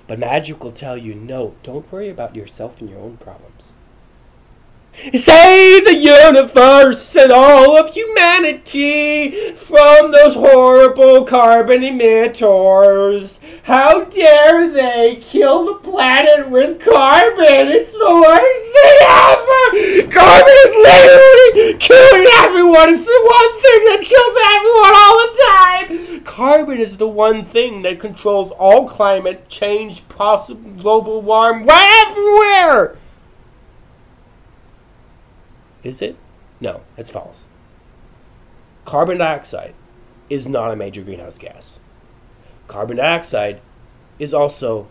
[0.07, 3.75] But magic will tell you no, don't worry about yourself and your own problems.
[4.95, 13.39] Save the universe and all of humanity from those horrible carbon emitters.
[13.65, 17.69] How dare they kill the planet with carbon?
[17.69, 20.11] It's the worst thing ever!
[20.13, 22.91] Carbon is literally killing everyone!
[22.91, 26.25] It's the one thing that kills everyone all the time!
[26.25, 32.99] Carbon is the one thing that controls all climate change, possible global warming, everywhere!
[35.83, 36.17] Is it?
[36.61, 37.45] No, it's false.
[38.85, 39.75] Carbon dioxide
[40.31, 41.79] is not a major greenhouse gas.
[42.69, 43.61] Carbon dioxide
[44.19, 44.89] is also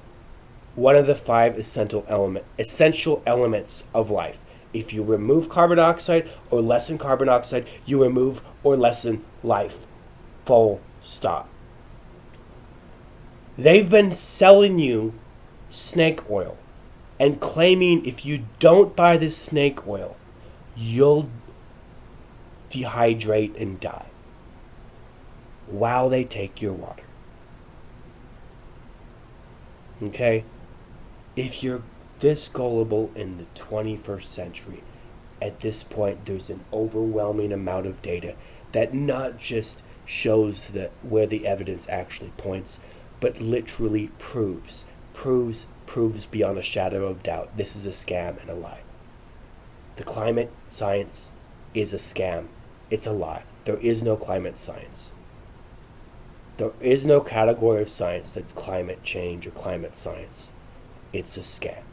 [0.76, 4.40] one of the five essential element essential elements of life.
[4.74, 9.86] If you remove carbon dioxide or lessen carbon dioxide, you remove or lessen life.
[10.46, 11.50] Full stop.
[13.58, 15.14] They've been selling you
[15.70, 16.58] snake oil
[17.20, 20.16] and claiming if you don't buy this snake oil,
[20.82, 21.30] you'll
[22.72, 24.08] dehydrate and die
[25.68, 27.04] while they take your water.
[30.02, 30.44] Okay?
[31.36, 31.84] If you're
[32.20, 34.84] this gullible in the 21st century,
[35.42, 38.36] at this point, there's an overwhelming amount of data
[38.72, 42.80] that not just shows that where the evidence actually points,
[43.20, 48.50] but literally proves, proves, proves beyond a shadow of doubt this is a scam and
[48.50, 48.82] a lie.
[49.96, 51.32] The climate science
[51.74, 52.48] is a scam.
[52.90, 53.44] It's a lie.
[53.66, 55.12] There is no climate science.
[56.58, 60.50] There is no category of science that's climate change or climate science.
[61.14, 61.84] It's a scam.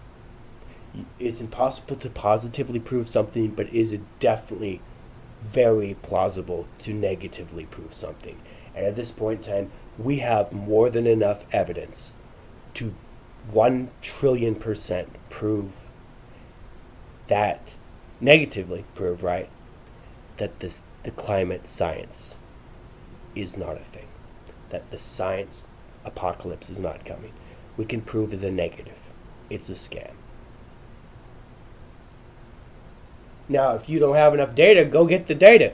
[1.19, 4.81] It's impossible to positively prove something, but is it definitely
[5.41, 8.41] very plausible to negatively prove something.
[8.75, 12.13] And at this point in time, we have more than enough evidence
[12.75, 12.95] to
[13.51, 15.73] 1 trillion percent prove
[17.29, 17.75] that
[18.21, 19.49] negatively prove right
[20.37, 22.35] that this the climate science
[23.35, 24.09] is not a thing
[24.71, 25.67] that the science
[26.05, 27.33] apocalypse is not coming.
[27.77, 28.99] We can prove the negative.
[29.49, 30.13] It's a scam.
[33.49, 35.73] Now if you don't have enough data go get the data.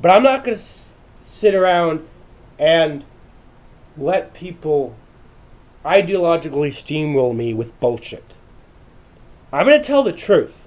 [0.00, 2.06] But i'm not going to s- sit around
[2.58, 3.04] and
[3.96, 4.94] let people
[5.84, 8.34] ideologically steamroll me with bullshit.
[9.52, 10.63] I'm going to tell the truth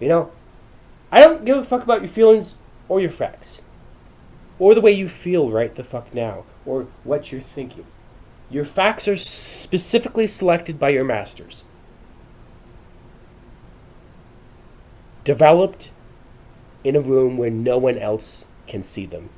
[0.00, 0.30] you know,
[1.10, 2.56] I don't give a fuck about your feelings
[2.88, 3.60] or your facts.
[4.58, 6.44] Or the way you feel right the fuck now.
[6.66, 7.86] Or what you're thinking.
[8.50, 11.64] Your facts are specifically selected by your masters.
[15.24, 15.90] Developed
[16.84, 19.30] in a room where no one else can see them.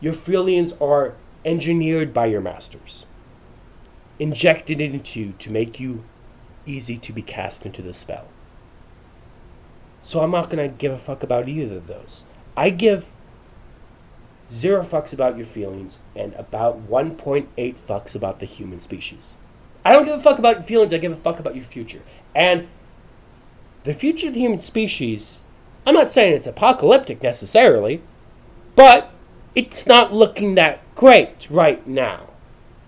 [0.00, 3.04] Your feelings are engineered by your masters.
[4.18, 6.04] Injected into you to make you
[6.64, 8.26] easy to be cast into the spell.
[10.06, 12.22] So I'm not gonna give a fuck about either of those.
[12.56, 13.06] I give
[14.52, 19.34] zero fucks about your feelings and about 1.8 fucks about the human species.
[19.84, 22.02] I don't give a fuck about your feelings, I give a fuck about your future.
[22.36, 22.68] And
[23.82, 25.40] the future of the human species,
[25.84, 28.00] I'm not saying it's apocalyptic necessarily,
[28.76, 29.10] but
[29.56, 32.28] it's not looking that great right now.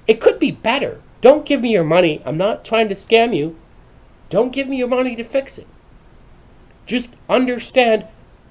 [0.07, 1.01] It could be better.
[1.21, 2.23] Don't give me your money.
[2.25, 3.57] I'm not trying to scam you.
[4.31, 5.67] Don't give me your money to fix it.
[6.89, 8.07] Just understand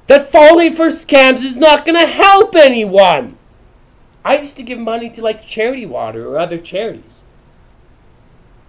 [0.06, 3.36] that falling for scams is not going to help anyone.
[4.24, 7.24] I used to give money to like charity water or other charities.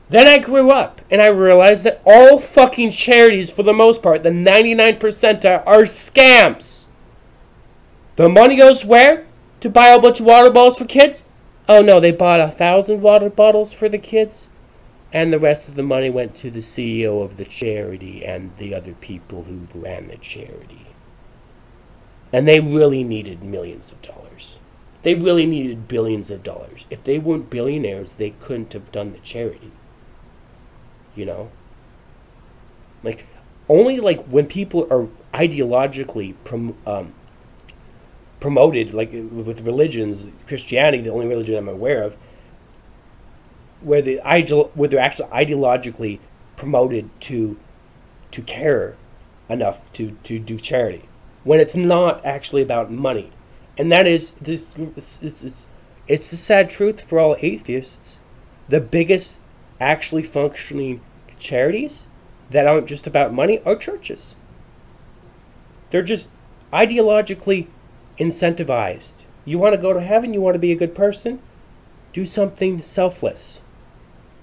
[0.08, 4.22] Then I grew up and I realized that all fucking charities, for the most part,
[4.22, 6.86] the 99% are scams.
[8.16, 9.26] The money goes where?
[9.60, 11.24] To buy a bunch of water bottles for kids?
[11.68, 14.48] Oh no, they bought a thousand water bottles for the kids,
[15.12, 18.74] and the rest of the money went to the CEO of the charity and the
[18.74, 20.86] other people who ran the charity.
[22.32, 24.58] And they really needed millions of dollars.
[25.02, 26.86] They really needed billions of dollars.
[26.90, 29.72] If they weren't billionaires, they couldn't have done the charity.
[31.14, 31.50] You know?
[33.02, 33.26] Like,
[33.68, 37.14] only like when people are ideologically prom- um,
[38.40, 42.16] promoted, like with religions, Christianity, the only religion I'm aware of,
[43.80, 46.20] where the ideal, where they're actually ideologically
[46.56, 47.58] promoted to
[48.30, 48.96] to care
[49.48, 51.08] enough to to do charity,
[51.44, 53.32] when it's not actually about money,
[53.76, 54.68] and that is this.
[54.76, 55.66] It's, it's,
[56.06, 58.18] it's the sad truth for all atheists.
[58.68, 59.38] The biggest
[59.80, 61.00] actually functioning
[61.38, 62.08] charities
[62.50, 64.34] that aren't just about money are churches.
[65.90, 66.30] They're just
[66.72, 67.68] ideologically
[68.18, 69.14] incentivized.
[69.44, 71.40] You want to go to heaven, you want to be a good person?
[72.12, 73.60] Do something selfless.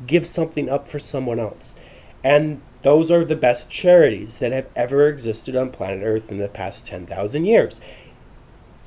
[0.05, 1.75] Give something up for someone else.
[2.23, 6.47] And those are the best charities that have ever existed on planet Earth in the
[6.47, 7.81] past 10,000 years.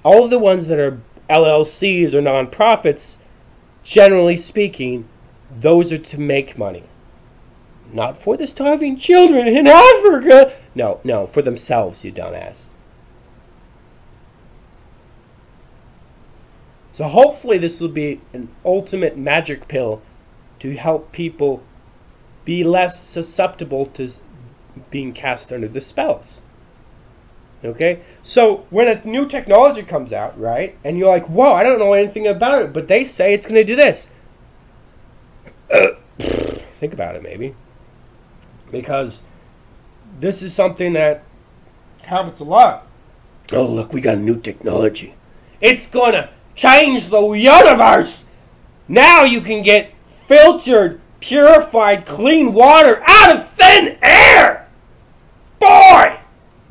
[0.05, 3.17] All of the ones that are LLCs or nonprofits,
[3.83, 5.09] generally speaking,
[5.51, 6.85] those are to make money.
[7.93, 10.55] Not for the starving children in Africa.
[10.75, 12.67] No, no, for themselves, you dumbass.
[16.93, 20.03] So hopefully this will be an ultimate magic pill
[20.61, 21.63] to help people
[22.45, 24.11] be less susceptible to
[24.91, 26.41] being cast under the spells.
[27.65, 28.01] Okay?
[28.23, 30.77] So when a new technology comes out, right?
[30.85, 33.57] And you're like, "Whoa, I don't know anything about it, but they say it's going
[33.57, 34.11] to do this."
[36.81, 37.55] Think about it maybe.
[38.71, 39.23] Because
[40.21, 41.25] this is something that
[42.03, 42.87] happens a lot.
[43.53, 45.15] Oh, look, we got new technology.
[45.61, 48.23] It's going to change the universe.
[48.89, 49.93] Now you can get
[50.29, 54.69] filtered, purified, clean water out of thin air.
[55.59, 56.21] Boy,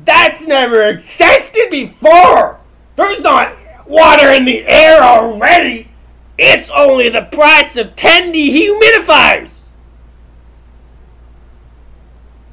[0.00, 2.60] that's never existed before.
[2.96, 3.54] There's not
[3.86, 5.90] water in the air already.
[6.38, 9.66] It's only the price of 10 dehumidifiers.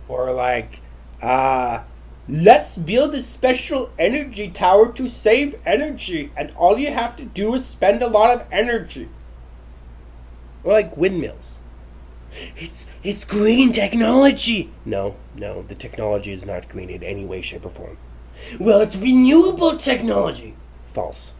[0.10, 0.82] Or like,
[1.22, 1.84] uh,
[2.28, 7.54] Let's build a special energy tower to save energy, and all you have to do
[7.54, 9.10] is spend a lot of energy.
[10.65, 11.58] Or like windmills.
[12.58, 14.71] It's it's green technology.
[14.84, 17.97] No, no, the technology is not green in any way, shape, or form.
[18.60, 20.56] Well, it's renewable technology.
[20.88, 21.34] False.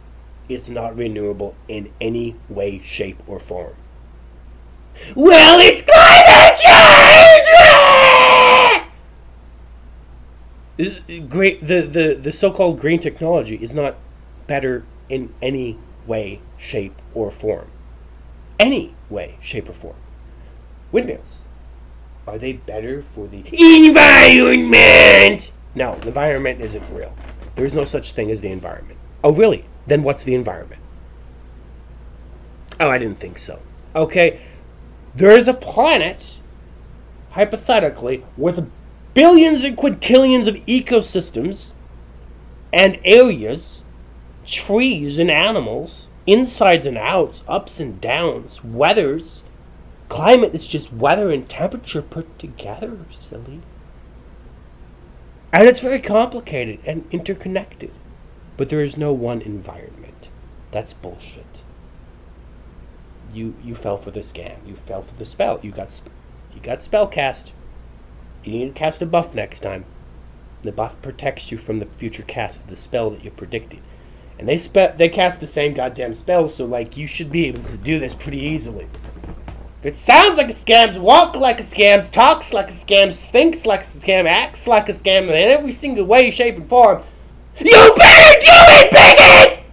[0.48, 3.74] It's not renewable in any way, shape, or form.
[5.14, 7.46] Well, it's climate change!
[10.78, 13.96] Uh, great the, the, the so-called green technology is not
[14.46, 17.70] better in any way shape or form
[18.58, 19.96] any way shape or form.
[20.92, 21.42] Windmills.
[22.26, 25.52] Are they better for the environment?
[25.74, 27.14] No the environment isn't real.
[27.54, 28.98] There's no such thing as the environment.
[29.22, 29.64] Oh really?
[29.86, 30.82] Then what's the environment?
[32.78, 33.60] Oh i didn't think so.
[33.94, 34.40] Okay
[35.14, 36.38] there is a planet
[37.30, 38.70] hypothetically with
[39.14, 41.72] billions and quintillions of ecosystems
[42.70, 43.82] and areas,
[44.44, 49.44] trees and animals, insides and outs, ups and downs, weathers.
[50.08, 53.60] Climate is just weather and temperature put together, silly.
[55.52, 57.90] And it's very complicated and interconnected.
[58.56, 60.28] But there is no one environment.
[60.70, 61.62] That's bullshit.
[63.32, 64.66] You you fell for the scam.
[64.66, 65.60] You fell for the spell.
[65.62, 66.00] You got
[66.54, 67.52] you got spell cast.
[68.44, 69.84] You need to cast a buff next time.
[70.62, 73.80] The buff protects you from the future cast of the spell that you predicted.
[74.38, 77.62] And they spe- they cast the same goddamn spell, so like you should be able
[77.64, 78.88] to do this pretty easily.
[79.80, 83.64] If it sounds like a scam, walk like a scam, talks like a scam, thinks
[83.64, 87.02] like a scam, acts like a scam in every single way, shape, and form,
[87.58, 89.64] you better do it, bigot!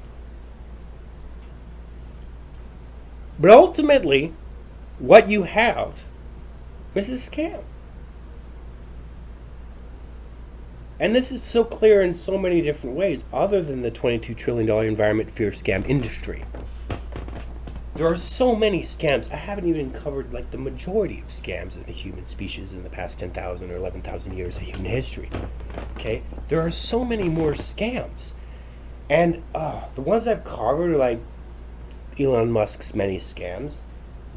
[3.39, 4.33] But ultimately,
[4.99, 6.05] what you have
[6.95, 7.63] is a scam.
[11.03, 14.69] And this is so clear in so many different ways, other than the $22 trillion
[14.87, 16.45] environment fear scam industry.
[17.95, 19.29] There are so many scams.
[19.29, 22.89] I haven't even covered like the majority of scams in the human species in the
[22.89, 25.29] past 10,000 or 11,000 years of human history.
[25.97, 26.23] Okay?
[26.47, 28.35] There are so many more scams.
[29.09, 31.19] And uh, the ones I've covered are like
[32.17, 33.79] Elon Musk's many scams,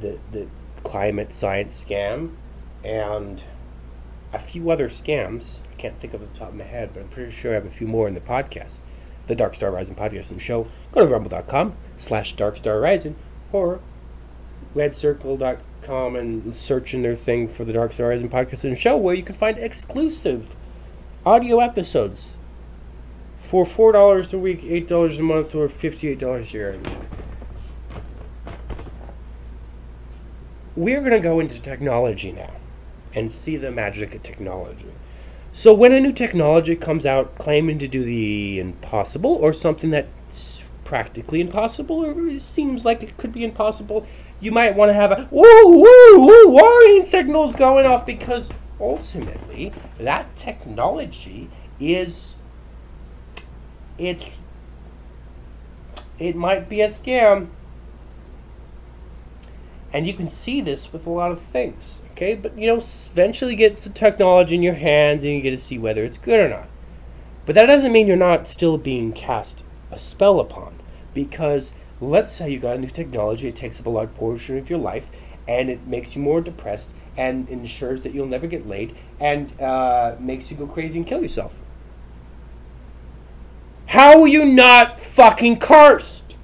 [0.01, 0.49] the, the
[0.83, 2.35] climate science scam,
[2.83, 3.43] and
[4.33, 5.59] a few other scams.
[5.79, 7.71] Can't think of the top of my head, but I'm pretty sure I have a
[7.71, 8.77] few more in the podcast.
[9.27, 10.69] The Dark Star Rising podcast and show.
[10.93, 13.17] Go to rumble.com slash Dark Star Rising
[13.53, 13.81] or
[14.75, 19.15] redcircle.com and search in their thing for the Dark Star Rising podcast and show where
[19.15, 20.55] you can find exclusive
[21.25, 22.37] audio episodes
[23.39, 26.81] for $4 a week, $8 a month, or $58 a year.
[30.75, 32.53] We're going to go into technology now
[33.15, 34.93] and see the magic of technology.
[35.57, 40.63] So, when a new technology comes out claiming to do the impossible or something that's
[40.85, 44.07] practically impossible or seems like it could be impossible,
[44.39, 49.73] you might want to have a woo woo woo warning signals going off because ultimately
[49.99, 51.49] that technology
[51.81, 52.35] is
[53.97, 54.33] it's
[56.19, 57.49] it might be a scam.
[59.91, 63.55] And you can see this with a lot of things okay but you know eventually
[63.55, 66.49] get the technology in your hands and you get to see whether it's good or
[66.49, 66.69] not.
[67.45, 70.81] But that doesn't mean you're not still being cast a spell upon
[71.15, 74.69] because let's say you got a new technology it takes up a large portion of
[74.71, 75.11] your life
[75.47, 80.17] and it makes you more depressed and ensures that you'll never get laid and uh,
[80.19, 81.55] makes you go crazy and kill yourself.
[83.87, 86.37] How are you not fucking cursed?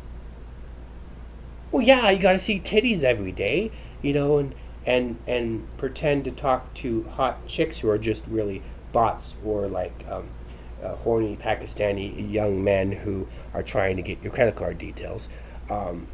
[1.73, 4.55] Well yeah you gotta see titties every day you know and
[4.85, 8.63] and and pretend to talk to hot chicks who are just really
[8.93, 10.29] bots or like um,
[10.83, 15.29] uh, horny Pakistani young men who are trying to get your credit card details.
[15.71, 16.09] Um,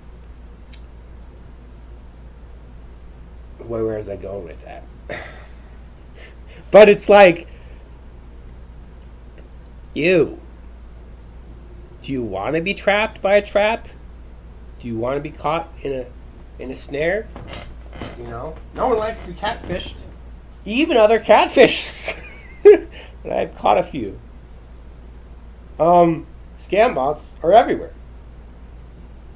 [3.59, 4.85] where, where is I going with that?
[6.71, 7.49] but it's like,
[9.95, 10.41] you.
[12.03, 13.89] Do you want to be trapped by a trap?
[14.79, 16.07] Do you want to be caught in a
[16.63, 17.27] in a snare?
[18.19, 19.97] You know, no one likes to be catfished.
[20.65, 22.15] Even other catfish.
[22.65, 22.89] and
[23.33, 24.19] I've caught a few.
[25.79, 26.27] Um,
[26.59, 27.93] scam bots are everywhere.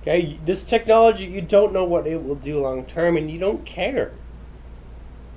[0.02, 3.64] Okay, this technology, you don't know what it will do long term, and you don't
[3.64, 4.12] care.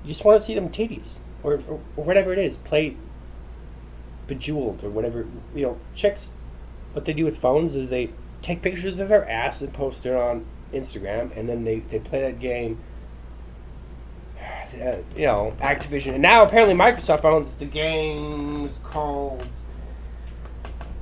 [0.03, 2.57] You just want to see them titties, or, or, or whatever it is.
[2.57, 2.97] Play
[4.27, 5.27] Bejeweled, or whatever.
[5.53, 6.31] You know, chicks,
[6.93, 8.09] what they do with phones is they
[8.41, 12.21] take pictures of their ass and post it on Instagram, and then they, they play
[12.21, 12.79] that game.
[14.75, 19.47] Uh, you know, Activision, and now apparently Microsoft owns the games called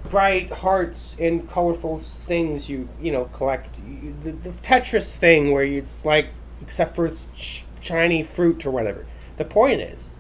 [0.10, 3.80] bright hearts and colorful things you you know collect.
[3.80, 6.28] You, the, the Tetris thing where it's like
[6.62, 9.08] except for sh- shiny fruit or whatever.
[9.38, 10.12] The point is,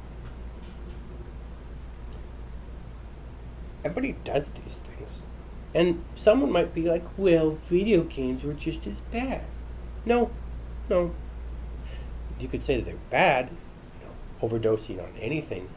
[3.84, 5.22] everybody does these things,
[5.76, 9.43] and someone might be like, "Well, video games were just as bad."
[10.06, 10.32] No,
[10.89, 11.14] no.
[12.44, 13.52] You could say that they're bad,
[14.02, 15.70] you know, overdosing on anything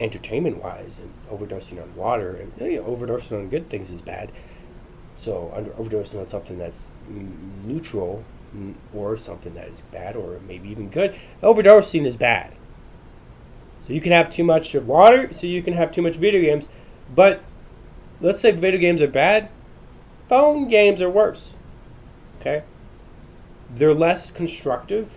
[0.00, 4.32] entertainment wise and overdosing on water and you know, overdosing on good things is bad.
[5.16, 6.90] So under overdosing on something that's
[7.64, 8.24] neutral
[8.92, 12.52] or something that is bad or maybe even good, overdosing is bad.
[13.80, 16.68] So you can have too much water, so you can have too much video games,
[17.14, 17.42] but
[18.20, 19.50] let's say video games are bad,
[20.28, 21.54] phone games are worse.
[22.40, 22.64] Okay?
[23.70, 25.12] They're less constructive.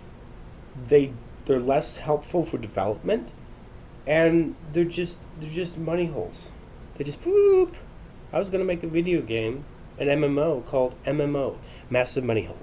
[0.88, 1.12] They
[1.44, 3.32] they're less helpful for development
[4.06, 6.50] and they're just they're just money holes.
[6.96, 7.76] They just whoop.
[8.32, 9.64] I was gonna make a video game,
[9.98, 11.56] an MMO called MMO,
[11.90, 12.56] Massive Money Hole,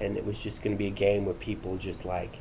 [0.00, 2.38] and it was just gonna be a game where people just like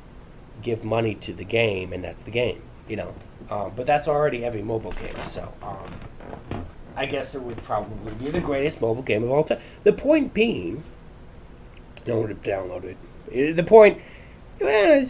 [0.62, 3.14] give money to the game, and that's the game, you know.
[3.50, 8.32] Um, but that's already every mobile game, so um, I guess it would probably be
[8.32, 9.60] the greatest mobile game of all time.
[9.84, 10.84] The point being,
[12.06, 13.56] one would download it.
[13.56, 14.02] The point,
[14.60, 15.06] well,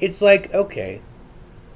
[0.00, 1.00] it's like okay,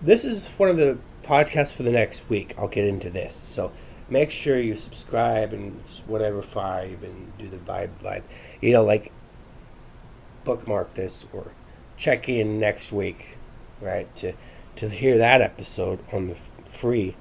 [0.01, 2.55] this is one of the podcasts for the next week.
[2.59, 3.73] I'll get into this, so
[4.09, 8.23] make sure you subscribe and whatever five and do the vibe vibe.
[8.61, 9.13] You know, like
[10.45, 11.53] bookmark this or
[11.97, 13.37] check in next week,
[13.81, 14.15] right?
[14.17, 14.33] To
[14.77, 17.17] to hear that episode on the free.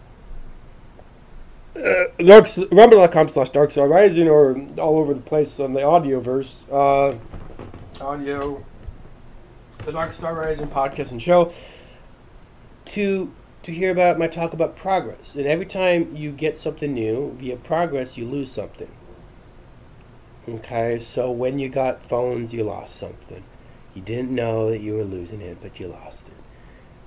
[1.75, 6.63] Uh, Darks, rumble.com slash Dark Star Rising or all over the place on the audioverse.
[6.71, 7.17] Uh,
[8.03, 8.63] audio,
[9.85, 11.53] the Dark Star Rising podcast and show.
[12.85, 13.31] To
[13.63, 15.35] to hear about my talk about progress.
[15.35, 18.89] And every time you get something new via progress, you lose something.
[20.49, 23.43] Okay, so when you got phones, you lost something.
[23.93, 26.40] You didn't know that you were losing it, but you lost it.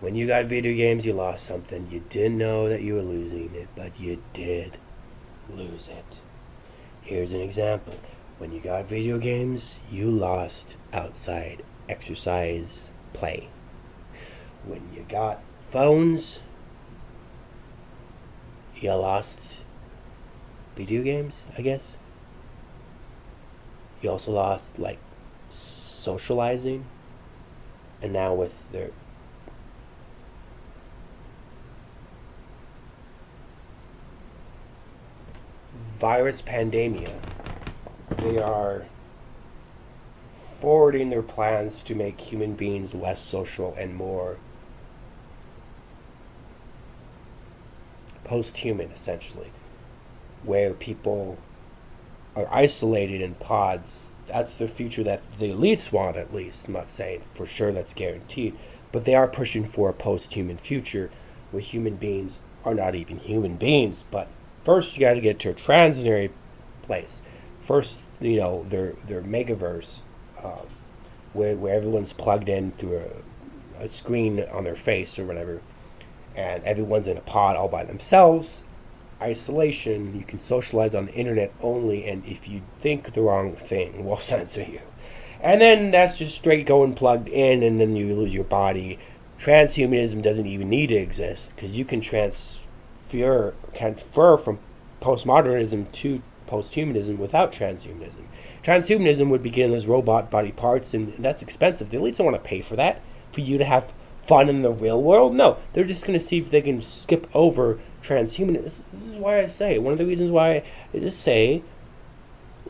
[0.00, 1.88] When you got video games, you lost something.
[1.90, 4.76] You didn't know that you were losing it, but you did
[5.48, 6.18] lose it.
[7.00, 7.94] Here's an example.
[8.38, 13.48] When you got video games, you lost outside exercise play.
[14.66, 15.40] When you got
[15.70, 16.40] phones,
[18.74, 19.58] you lost
[20.74, 21.96] video games, I guess.
[24.02, 24.98] You also lost like
[25.48, 26.84] socializing,
[28.02, 28.90] and now with their
[35.98, 37.12] virus pandemia,
[38.18, 38.86] they are
[40.60, 44.38] forwarding their plans to make human beings less social and more
[48.24, 49.50] post human, essentially,
[50.42, 51.38] where people
[52.34, 54.08] are isolated in pods.
[54.26, 56.66] That's the future that the elites want, at least.
[56.66, 58.56] I'm not saying for sure that's guaranteed,
[58.90, 61.10] but they are pushing for a post human future
[61.50, 64.04] where human beings are not even human beings.
[64.10, 64.28] But
[64.64, 66.30] first, you got to get to a transitory
[66.82, 67.22] place.
[67.60, 70.00] First, you know, their, their megaverse,
[70.42, 70.66] um,
[71.32, 73.02] where, where everyone's plugged in through
[73.78, 75.60] a, a screen on their face or whatever
[76.34, 78.64] and everyone's in a pod all by themselves.
[79.20, 84.04] Isolation, you can socialize on the internet only, and if you think the wrong thing,
[84.04, 84.80] we'll censor you.
[85.40, 88.98] And then that's just straight going plugged in, and then you lose your body.
[89.38, 92.00] Transhumanism doesn't even need to exist because you can
[93.20, 94.58] transfer transfer from
[95.00, 98.24] postmodernism to posthumanism without transhumanism.
[98.62, 101.90] Transhumanism would begin as robot body parts, and that's expensive.
[101.90, 103.02] The elites don't want to pay for that.
[103.32, 103.92] For you to have
[104.26, 105.34] fun in the real world.
[105.34, 108.64] No, they're just going to see if they can skip over transhumanism.
[108.64, 110.62] This, this, is why I say one of the reasons why
[110.94, 111.62] I just say,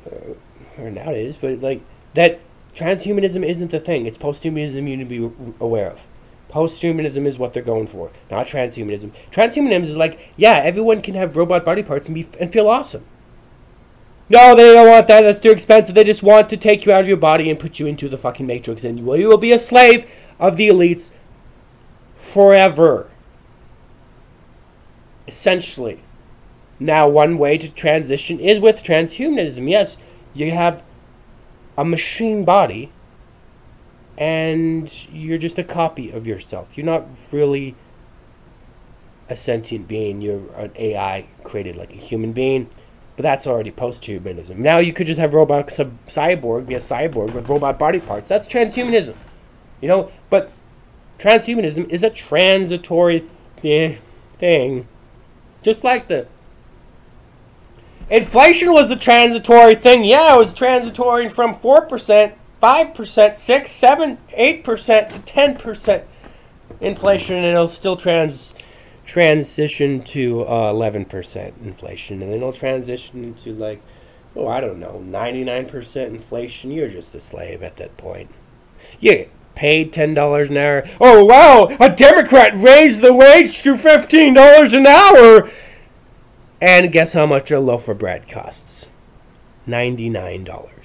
[0.07, 1.83] uh, or now it is, but like
[2.15, 2.41] that
[2.75, 4.07] transhumanism isn't the thing.
[4.07, 6.07] It's posthumanism you need to be aware of.
[6.55, 9.11] Posthumanism is what they're going for, not transhumanism.
[9.33, 13.05] Transhumanism is like, yeah, everyone can have robot body parts and be and feel awesome.
[14.29, 15.23] No, they don't want that.
[15.23, 15.97] That's too expensive.
[15.97, 18.17] They just want to take you out of your body and put you into the
[18.17, 21.11] fucking matrix, and you will, you will be a slave of the elites
[22.15, 23.11] forever.
[25.27, 26.05] Essentially.
[26.79, 29.69] Now, one way to transition is with transhumanism.
[29.69, 29.97] Yes,
[30.33, 30.85] you have
[31.77, 32.93] a machine body
[34.17, 36.77] and you're just a copy of yourself.
[36.77, 37.75] You're not really
[39.29, 42.69] a sentient being, you're an AI created like a human being.
[43.17, 44.61] But that's already post-humanism.
[44.61, 48.29] Now you could just have robot sub- cyborg be a cyborg with robot body parts.
[48.29, 49.15] That's transhumanism.
[49.81, 50.51] You know, but
[51.19, 53.25] transhumanism is a transitory
[53.63, 54.01] th-
[54.39, 54.89] thing.
[55.63, 56.27] Just like the
[58.11, 60.05] inflation was a transitory thing.
[60.05, 61.55] Yeah, it was transitory from
[62.65, 66.05] 4%, 5%, 6, 7, 8% to 10%
[66.81, 68.55] inflation and it'll still trans
[69.05, 73.83] transition to uh, 11% inflation and then it'll transition into like
[74.37, 76.71] oh, I don't know, 99% inflation.
[76.71, 78.31] You're just a slave at that point.
[78.99, 80.85] Yeah, paid $10 an hour.
[81.01, 85.51] Oh, wow, a Democrat raised the wage to $15 an hour.
[86.61, 88.89] And guess how much a loaf of bread costs?
[89.69, 90.84] $99.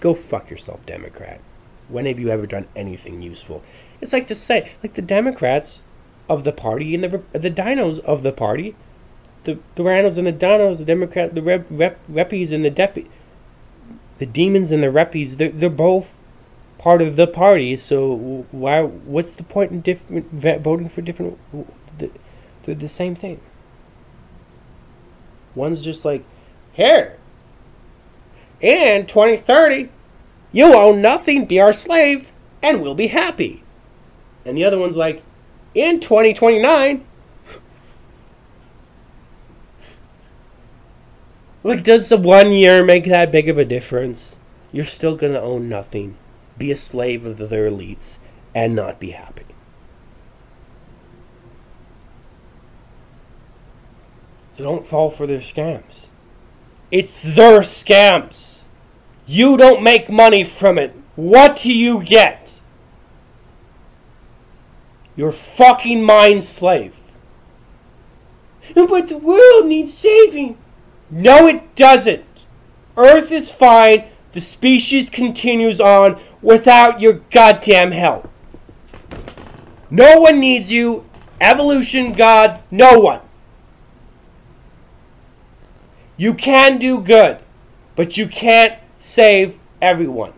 [0.00, 1.40] Go fuck yourself, Democrat.
[1.88, 3.62] When have you ever done anything useful?
[4.00, 5.82] It's like to say, like the Democrats
[6.28, 8.76] of the party and the the dinos of the party,
[9.44, 13.06] the the RINOs and the Dinos, the Democrat, the rep, rep, and the depi,
[14.18, 15.36] the demons and the reppies.
[15.36, 16.18] They're they're both
[16.76, 17.76] part of the party.
[17.76, 18.82] So why?
[18.82, 21.38] What's the point in different voting for different?
[21.98, 23.40] They're the same thing.
[25.54, 26.24] One's just like,
[26.72, 27.16] here.
[28.60, 29.88] In 2030,
[30.52, 32.32] you own nothing, be our slave,
[32.62, 33.62] and we'll be happy.
[34.44, 35.22] And the other one's like,
[35.74, 37.04] in 2029,
[41.62, 44.34] like, does the one year make that big of a difference?
[44.72, 46.16] You're still gonna own nothing
[46.58, 48.18] be a slave of their elites,
[48.54, 49.44] and not be happy.
[54.52, 56.06] So don't fall for their scams.
[56.90, 58.47] It's their scams.
[59.30, 60.94] You don't make money from it.
[61.14, 62.60] what do you get?
[65.16, 66.96] You're fucking mind slave.
[68.74, 70.56] But the world needs saving.
[71.10, 72.24] No, it doesn't.
[72.96, 74.04] Earth is fine.
[74.32, 78.30] The species continues on without your goddamn help.
[79.90, 81.04] No one needs you.
[81.38, 83.20] Evolution, God, no one.
[86.16, 87.40] You can do good,
[87.94, 88.78] but you can't
[89.08, 90.34] save everyone.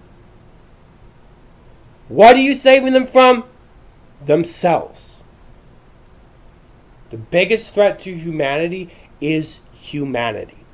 [2.08, 3.44] What are you saving them from?
[4.24, 5.24] Themselves.
[7.10, 8.90] The biggest threat to humanity
[9.20, 10.64] is humanity.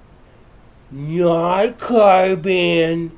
[0.90, 3.16] Not carbon,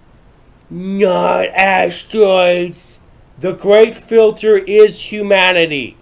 [0.70, 2.99] not asteroids.
[3.39, 5.97] The great filter is humanity.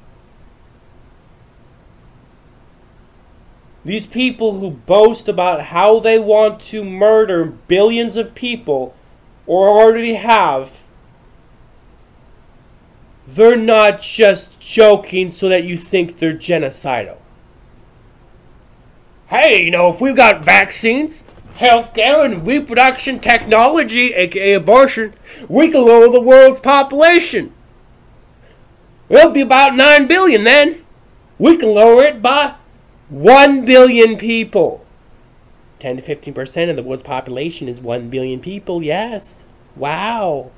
[3.86, 8.96] These people who boast about how they want to murder billions of people
[9.46, 10.80] or already have,
[13.28, 17.18] they're not just joking so that you think they're genocidal.
[19.28, 21.22] Hey, you know, if we've got vaccines,
[21.58, 25.14] healthcare, and reproduction technology, aka abortion,
[25.48, 27.52] we can lower the world's population.
[29.08, 30.84] It'll be about 9 billion then.
[31.38, 32.56] We can lower it by
[33.08, 34.84] 1 billion people.
[35.78, 39.44] 10 to 15% of the world's population is 1 billion people, yes.
[39.76, 40.50] Wow.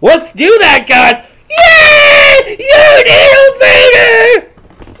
[0.00, 1.24] Let's do that, guys!
[1.50, 2.56] Yay!
[2.60, 4.52] You're an innovator!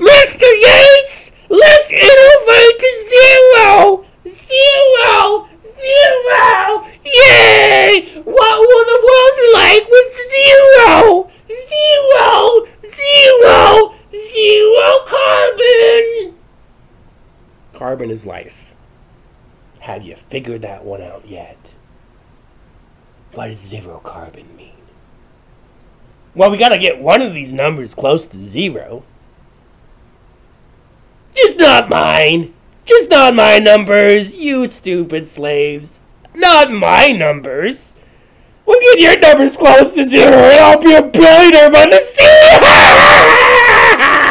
[0.02, 0.48] Mr.
[0.58, 1.30] Gates!
[1.48, 4.04] Let's innovate to zero!
[4.26, 5.48] Zero!
[5.62, 6.88] Zero!
[7.04, 8.20] Yay!
[8.24, 11.30] What will the world be like with zero?
[11.46, 12.66] Zero!
[12.82, 13.94] Zero!
[14.10, 16.37] Zero carbon!
[17.78, 18.74] Carbon is life.
[19.78, 21.74] Have you figured that one out yet?
[23.32, 24.72] What does zero carbon mean?
[26.34, 29.04] Well, we gotta get one of these numbers close to zero.
[31.36, 32.52] Just not mine.
[32.84, 36.02] Just not my numbers, you stupid slaves.
[36.34, 37.94] Not my numbers.
[38.66, 42.24] We'll get your numbers close to zero and I'll be a billionaire by the sea!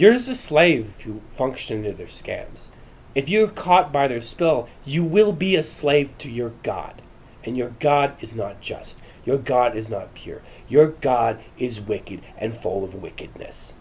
[0.00, 2.68] You're just a slave if you function into their scams.
[3.14, 7.02] If you're caught by their spell, you will be a slave to your God.
[7.44, 8.98] And your God is not just.
[9.26, 10.40] Your God is not pure.
[10.68, 13.74] Your God is wicked and full of wickedness.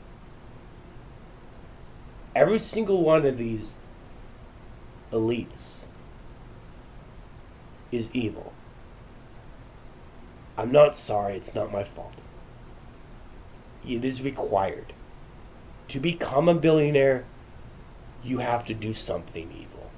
[2.35, 3.77] Every single one of these
[5.13, 5.83] elites
[7.93, 8.51] is evil.
[10.57, 12.15] I'm not sorry, it's not my fault.
[13.87, 14.91] It is required.
[15.89, 17.25] To become a billionaire,
[18.23, 19.89] you have to do something evil.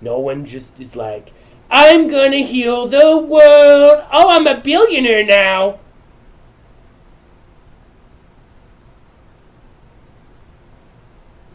[0.00, 1.32] No one just is like,
[1.70, 4.04] I'm gonna heal the world.
[4.12, 5.80] Oh, I'm a billionaire now.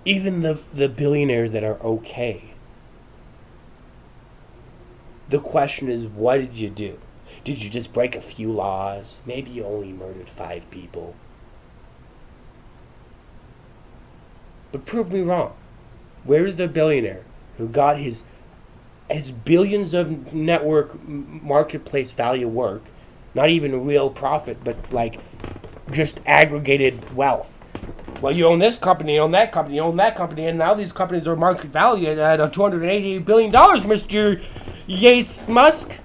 [0.05, 2.53] Even the, the billionaires that are okay.
[5.29, 6.99] The question is, what did you do?
[7.43, 9.21] Did you just break a few laws?
[9.25, 11.15] Maybe you only murdered five people.
[14.73, 15.53] But prove me wrong.
[16.25, 17.23] Where is the billionaire
[17.57, 18.23] who got his
[19.09, 22.83] his billions of network marketplace value work,
[23.35, 25.19] not even real profit, but like
[25.91, 27.61] just aggregated wealth?
[28.19, 30.73] Well, you own this company, you own that company, you own that company, and now
[30.73, 34.41] these companies are market valued at uh, $288 billion, Mr.
[34.87, 35.99] Gates Musk.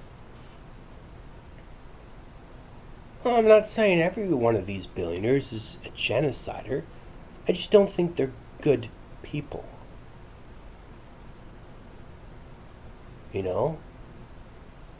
[3.25, 6.83] Well, I'm not saying every one of these billionaires is a genocider.
[7.47, 8.89] I just don't think they're good
[9.23, 9.65] people.
[13.33, 13.79] You know?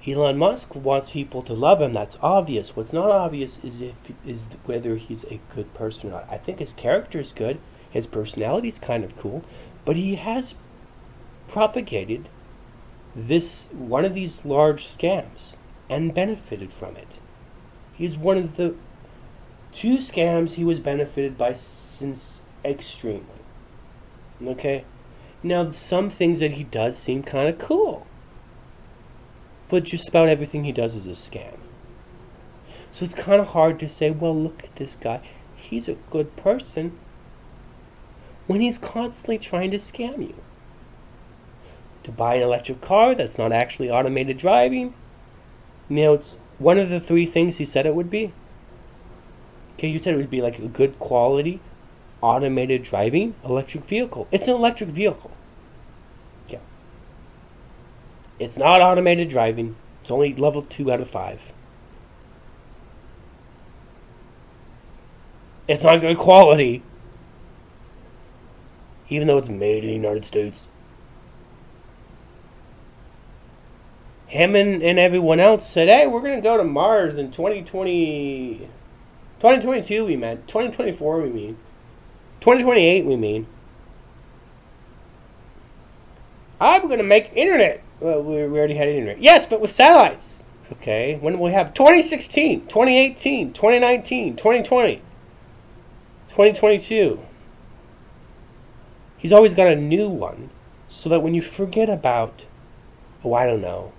[0.07, 1.93] Elon Musk wants people to love him.
[1.93, 2.77] That's obvious.
[2.77, 3.95] What's not obvious is if
[4.25, 6.29] is whether he's a good person or not.
[6.31, 7.59] I think his character is good.
[7.91, 9.45] His personality is kind of cool,
[9.85, 10.55] but he has
[11.49, 12.29] propagated
[13.15, 15.57] this one of these large scams
[15.91, 17.19] and benefited from it.
[17.95, 18.77] He's one of the
[19.73, 23.38] two scams he was benefited by since extremely.
[24.45, 24.85] Okay?
[25.43, 28.07] Now, some things that he does seem kind of cool.
[29.69, 31.59] But just about everything he does is a scam.
[32.91, 35.21] So it's kind of hard to say, well, look at this guy.
[35.55, 36.99] He's a good person.
[38.47, 40.35] When he's constantly trying to scam you.
[42.05, 44.95] To buy an electric car that's not actually automated driving.
[45.89, 48.33] You know, it's one of the three things he said it would be.
[49.77, 51.61] Okay, you said it would be like a good quality
[52.21, 54.27] automated driving electric vehicle.
[54.31, 55.31] It's an electric vehicle.
[56.49, 56.59] Yeah.
[58.39, 59.77] It's not automated driving.
[60.03, 61.53] It's only level 2 out of 5.
[65.69, 66.83] It's not good quality.
[69.11, 70.67] Even though it's made in the United States.
[74.27, 78.69] Him and, and everyone else said, hey, we're going to go to Mars in 2020.
[79.41, 80.47] 2022, we meant.
[80.49, 81.57] 2024, we mean.
[82.41, 83.47] 2028, we mean.
[86.61, 87.83] I'm going to make internet.
[88.01, 89.21] Well, we we already had internet.
[89.21, 90.43] Yes, but with satellites.
[90.71, 94.97] Okay, when we have 2016, 2018, 2019, 2020,
[96.29, 97.21] 2022.
[99.17, 100.51] He's always got a new one
[100.89, 102.45] so that when you forget about,
[103.25, 103.93] oh, I don't know,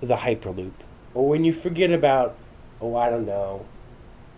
[0.00, 0.72] the Hyperloop,
[1.14, 2.36] or when you forget about,
[2.80, 3.66] oh, I don't know,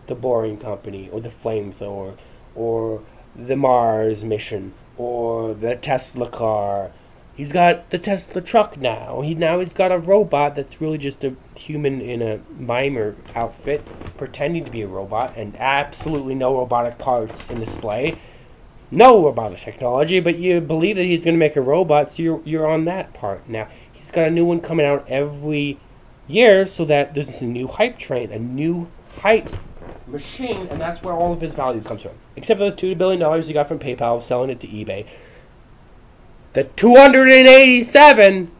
[0.06, 2.16] the Boring Company, or the Flamethrower,
[2.54, 3.02] or
[3.34, 6.92] the Mars mission, or the Tesla car,
[7.34, 9.22] He's got the Tesla truck now.
[9.22, 13.86] He now he's got a robot that's really just a human in a mimer outfit,
[14.18, 18.18] pretending to be a robot, and absolutely no robotic parts in display.
[18.90, 22.42] No robotic technology, but you believe that he's going to make a robot, so you're
[22.44, 23.66] you're on that part now.
[23.90, 25.78] He's got a new one coming out every
[26.28, 28.88] year, so that there's a new hype train, a new
[29.20, 29.48] hype
[30.06, 32.12] machine, and that's where all of his value comes from.
[32.36, 35.06] Except for the two billion dollars he got from PayPal selling it to eBay
[36.52, 38.50] the 287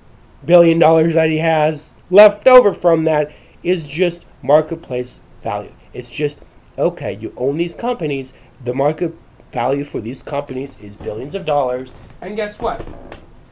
[0.45, 3.31] billion dollars that he has left over from that
[3.63, 5.73] is just marketplace value.
[5.93, 6.41] It's just
[6.79, 8.33] okay, you own these companies,
[8.65, 9.15] the market
[9.53, 12.85] value for these companies is billions of dollars, and guess what?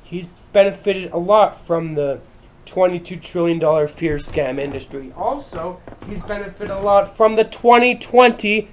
[0.02, 2.20] He's benefited a lot from the
[2.66, 5.12] 22 trillion dollar fear scam industry.
[5.16, 8.68] Also, he's benefited a lot from the 2020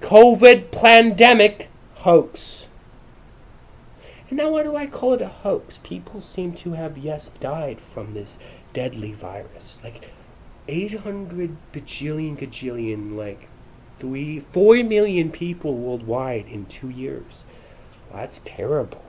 [0.00, 2.68] COVID pandemic hoax.
[4.28, 5.78] And now, why do I call it a hoax?
[5.78, 8.38] People seem to have, yes, died from this
[8.72, 9.80] deadly virus.
[9.82, 10.10] Like
[10.68, 13.48] 800 bajillion gajillion, like
[13.98, 17.44] three, four million people worldwide in two years.
[18.10, 19.02] Well, that's terrible.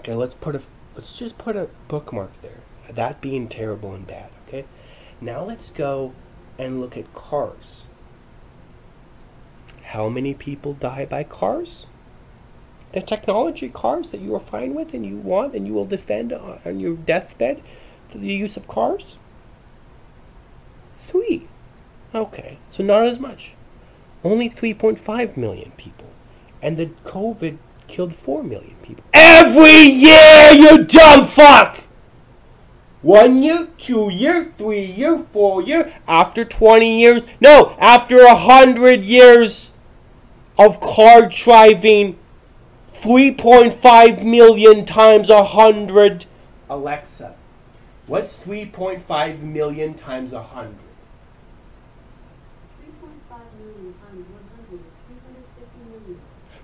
[0.00, 0.62] Okay, let's put a,
[1.00, 2.60] let's just put a bookmark there.
[2.90, 4.28] That being terrible and bad.
[4.46, 4.66] Okay,
[5.18, 6.12] now let's go
[6.58, 7.84] and look at cars.
[9.82, 11.86] How many people die by cars?
[12.92, 16.32] the technology cars that you are fine with and you want and you will defend
[16.32, 17.62] on your deathbed
[18.12, 19.16] the use of cars?
[20.96, 21.46] Three.
[22.14, 23.54] Okay, so not as much.
[24.22, 26.08] Only 3.5 million people.
[26.60, 27.58] And the COVID
[27.90, 29.04] killed 4 million people.
[29.12, 31.80] Every year, you dumb fuck!
[33.02, 39.72] One year, two year, three year, four year, after 20 years, no, after 100 years
[40.58, 42.18] of car driving
[43.00, 46.26] 3.5 million times 100.
[46.68, 47.34] Alexa,
[48.06, 50.76] what's 3.5 million times 100?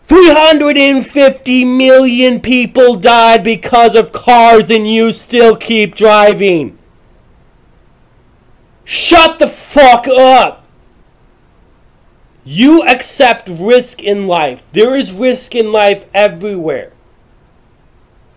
[0.07, 6.79] 350 million people died because of cars and you still keep driving.
[8.85, 10.65] Shut the fuck up!
[12.45, 14.65] You accept risk in life.
[14.73, 16.93] There is risk in life everywhere.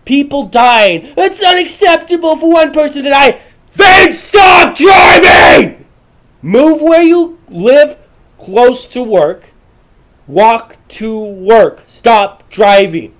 [0.04, 1.14] People dying.
[1.16, 3.40] It's unacceptable for one person to die.
[3.74, 5.86] Then stop driving!
[6.42, 7.96] Move where you live
[8.38, 9.52] close to work.
[10.30, 11.82] Walk to work.
[11.86, 13.14] Stop driving.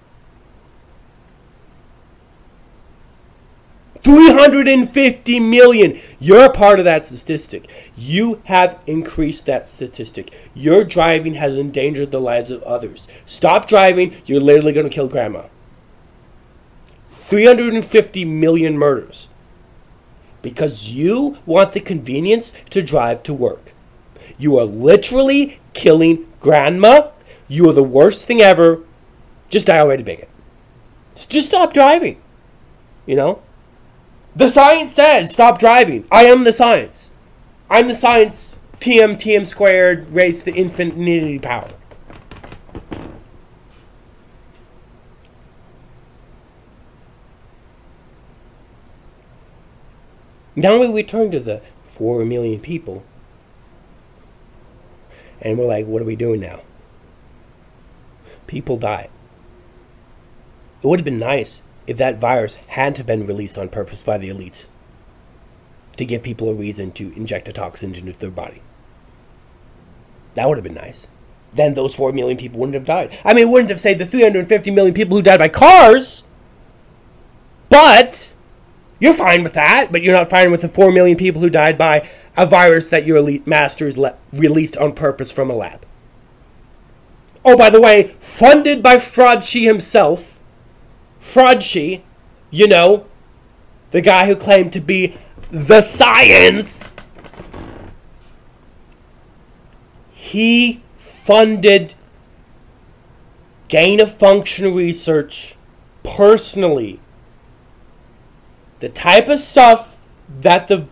[4.03, 6.01] 350 million.
[6.21, 7.69] You're a part of that statistic.
[7.97, 10.33] You have increased that statistic.
[10.55, 13.09] Your driving has endangered the lives of others.
[13.27, 15.47] Stop driving, you're literally going to kill grandma.
[17.11, 19.27] 350 million murders.
[20.43, 23.73] Because you want the convenience to drive to work.
[24.39, 27.11] You are literally killing grandma.
[27.49, 28.81] You are the worst thing ever.
[29.49, 30.29] Just die already, bigot.
[31.29, 32.21] Just stop driving.
[33.07, 33.43] You know?
[34.35, 36.07] The science says stop driving.
[36.11, 37.11] I am the science.
[37.69, 38.57] I'm the science.
[38.81, 41.69] TM TM squared raised to the infinity power.
[50.57, 53.03] Now we return to the four million people,
[55.41, 56.61] and we're like, what are we doing now?
[58.47, 59.09] People die.
[60.83, 64.19] It would have been nice if that virus had to been released on purpose by
[64.19, 64.69] the elites
[65.97, 68.63] to give people a reason to inject a toxin into their body.
[70.35, 71.07] That would have been nice.
[71.53, 73.19] Then those 4 million people wouldn't have died.
[73.25, 76.23] I mean, wouldn't have saved the 350 million people who died by cars,
[77.69, 78.33] but
[79.01, 81.79] You're fine with that, but you're not fine with the 4 million people who died
[81.79, 82.09] by
[82.41, 85.85] a virus that your elite masters le- released on purpose from a lab.
[87.45, 90.41] Oh, by the way, funded by Fraudshi himself.
[91.21, 92.01] Fraudshi,
[92.51, 93.05] you know,
[93.91, 95.19] the guy who claimed to be
[95.51, 96.89] the science.
[100.11, 101.93] He funded
[103.69, 105.57] gain of function research
[106.03, 107.01] personally.
[108.79, 109.99] The type of stuff
[110.41, 110.89] that the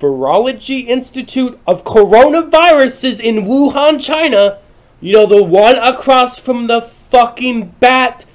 [0.00, 4.58] Virology Institute of Coronaviruses in Wuhan, China,
[5.00, 8.26] you know, the one across from the fucking bat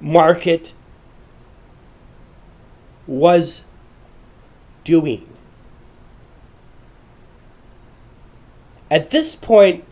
[0.00, 0.74] market,
[3.06, 3.62] was
[4.82, 5.26] doing.
[8.90, 9.84] At this point,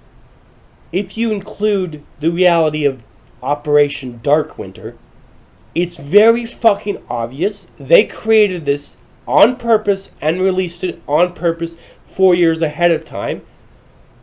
[0.93, 3.03] if you include the reality of
[3.43, 4.97] Operation Dark Winter,
[5.75, 8.97] it's very fucking obvious they created this
[9.27, 13.43] on purpose and released it on purpose four years ahead of time,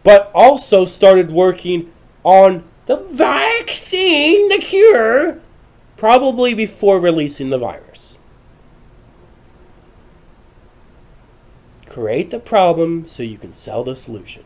[0.03, 1.91] but also started working
[2.23, 5.39] on the vaccine, the cure,
[5.97, 8.17] probably before releasing the virus.
[11.87, 14.43] Create the problem so you can sell the solution.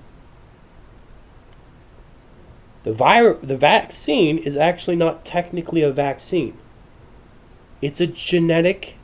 [2.83, 6.57] The, vir- the vaccine is actually not technically a vaccine.
[7.81, 8.95] It's a genetic,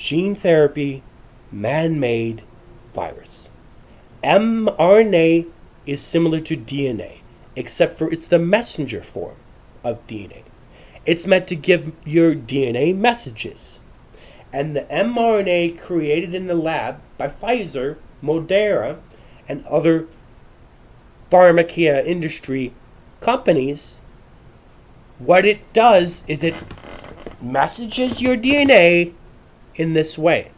[0.00, 1.02] gene therapy,
[1.52, 2.42] man made
[2.94, 3.50] virus.
[4.24, 5.46] mRNA
[5.84, 7.20] is similar to DNA,
[7.54, 9.36] except for it's the messenger form
[9.84, 10.42] of DNA.
[11.04, 13.78] It's meant to give your DNA messages.
[14.54, 18.98] And the mRNA created in the lab by Pfizer, Moderna,
[19.46, 20.08] and other
[21.30, 22.72] pharmacia industry
[23.20, 23.98] companies,
[25.18, 26.54] what it does is it
[27.42, 29.12] messages your DNA
[29.80, 30.50] in this way.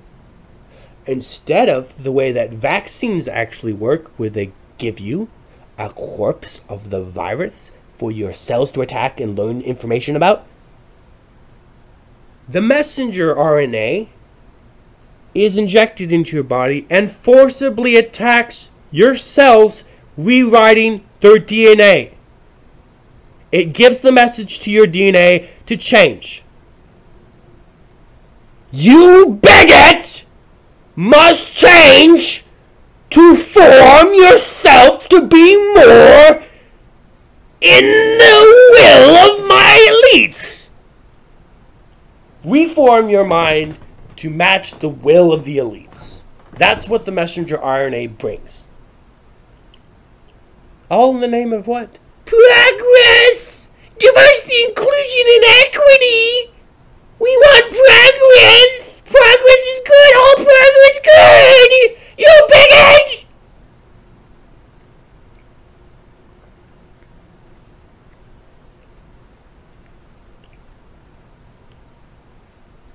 [1.06, 5.28] Instead of the way that vaccines actually work, where they give you
[5.78, 10.44] a corpse of the virus for your cells to attack and learn information about,
[12.48, 14.08] the messenger RNA
[15.36, 19.84] is injected into your body and forcibly attacks your cells,
[20.18, 22.12] rewriting their DNA.
[23.52, 26.41] It gives the message to your DNA to change.
[28.72, 30.24] You bigot
[30.96, 32.42] must change
[33.10, 36.42] to form yourself to be more
[37.60, 37.84] in
[38.18, 40.68] the will of my elites.
[42.44, 43.76] Reform your mind
[44.16, 46.22] to match the will of the elites.
[46.52, 48.66] That's what the messenger RNA brings.
[50.90, 51.98] All in the name of what?
[52.24, 53.68] Progress!
[53.98, 56.51] Diversity, inclusion, and equity!
[57.22, 59.00] We want progress!
[59.04, 60.16] Progress is good!
[60.16, 61.96] All progress good!
[62.18, 63.26] You bigot!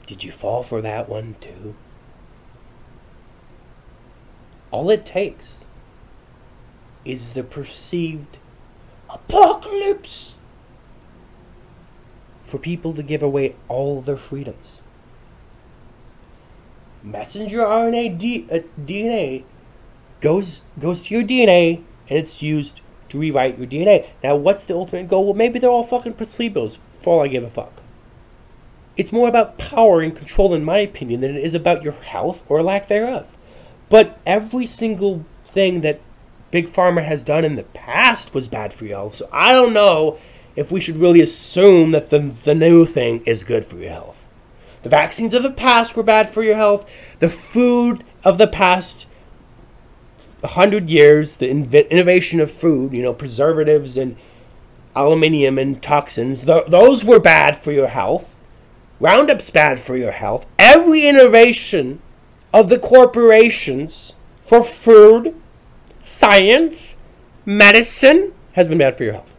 [0.06, 1.76] Did you fall for that one too?
[4.72, 5.62] All it takes
[7.06, 8.40] is the perceived
[9.10, 10.34] apocalypse
[12.48, 14.82] for people to give away all their freedoms.
[17.04, 19.44] Messenger RNA D, uh, DNA
[20.22, 24.08] goes goes to your DNA and it's used to rewrite your DNA.
[24.24, 25.26] Now, what's the ultimate goal?
[25.26, 26.78] Well, maybe they're all fucking placebos.
[27.02, 27.74] For all I give a fuck.
[28.96, 32.44] It's more about power and control, in my opinion, than it is about your health
[32.50, 33.38] or lack thereof.
[33.90, 36.02] But every single thing that
[36.50, 39.16] Big Pharma has done in the past was bad for your health.
[39.16, 40.18] So I don't know
[40.58, 44.18] if we should really assume that the, the new thing is good for your health.
[44.82, 46.86] The vaccines of the past were bad for your health.
[47.20, 49.06] The food of the past
[50.42, 54.18] 100 years, the inv- innovation of food, you know, preservatives and
[54.96, 58.36] aluminium and toxins, th- those were bad for your health.
[59.00, 60.48] Roundup's bad for your health.
[60.58, 62.02] Every innovation
[62.52, 65.40] of the corporations for food,
[66.04, 66.98] science,
[67.46, 69.37] medicine has been bad for your health.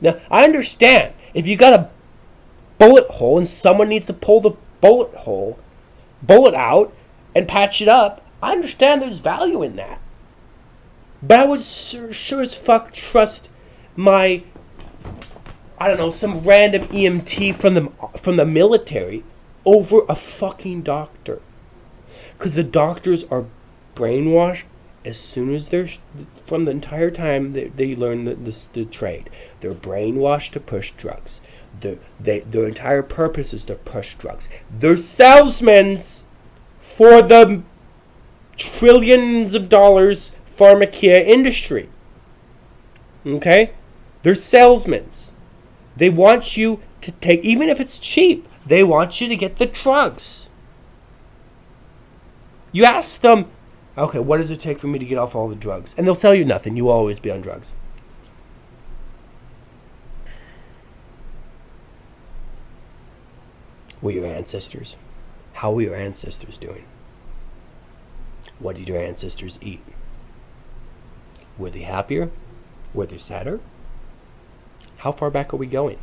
[0.00, 1.90] Now, I understand if you got a
[2.78, 5.58] bullet hole and someone needs to pull the bullet hole,
[6.22, 6.94] bullet out,
[7.34, 10.00] and patch it up, I understand there's value in that.
[11.22, 13.50] But I would sure, as fuck trust
[13.94, 14.42] my,
[15.78, 19.22] I don't know, some random EMT from the from the military
[19.66, 21.42] over a fucking doctor,
[22.38, 23.44] because the doctors are
[23.94, 24.64] brainwashed
[25.04, 25.88] as soon as they're
[26.44, 29.30] from the entire time they, they learn the, the, the trade
[29.60, 31.40] they're brainwashed to push drugs
[31.80, 34.48] The, they, their entire purpose is to push drugs.
[34.70, 35.98] They're salesmen
[36.80, 37.62] for the
[38.56, 41.88] trillions of dollars pharmacia industry.
[43.24, 43.72] Okay?
[44.22, 45.06] They're salesmen.
[45.96, 49.66] They want you to take, even if it's cheap, they want you to get the
[49.66, 50.48] drugs.
[52.72, 53.46] You ask them,
[54.00, 55.94] okay, what does it take for me to get off all the drugs?
[55.96, 56.76] And they'll tell you nothing.
[56.76, 57.72] You will always be on drugs.
[64.00, 64.96] Were your ancestors?
[65.54, 66.84] How were your ancestors doing?
[68.58, 69.82] What did your ancestors eat?
[71.58, 72.30] Were they happier?
[72.94, 73.60] Were they sadder?
[74.98, 75.98] How far back are we going?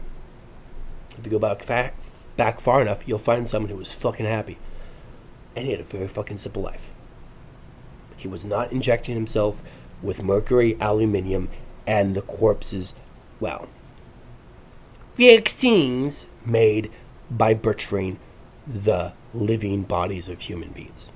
[1.17, 1.93] If you go back fa-
[2.35, 4.57] back far enough, you'll find someone who was fucking happy.
[5.55, 6.91] And he had a very fucking simple life.
[8.17, 9.61] He was not injecting himself
[10.01, 11.49] with mercury, aluminium,
[11.85, 12.95] and the corpses,
[13.39, 13.69] well,
[15.15, 16.91] vaccines made
[17.31, 18.19] by butchering
[18.65, 21.09] the living bodies of human beings.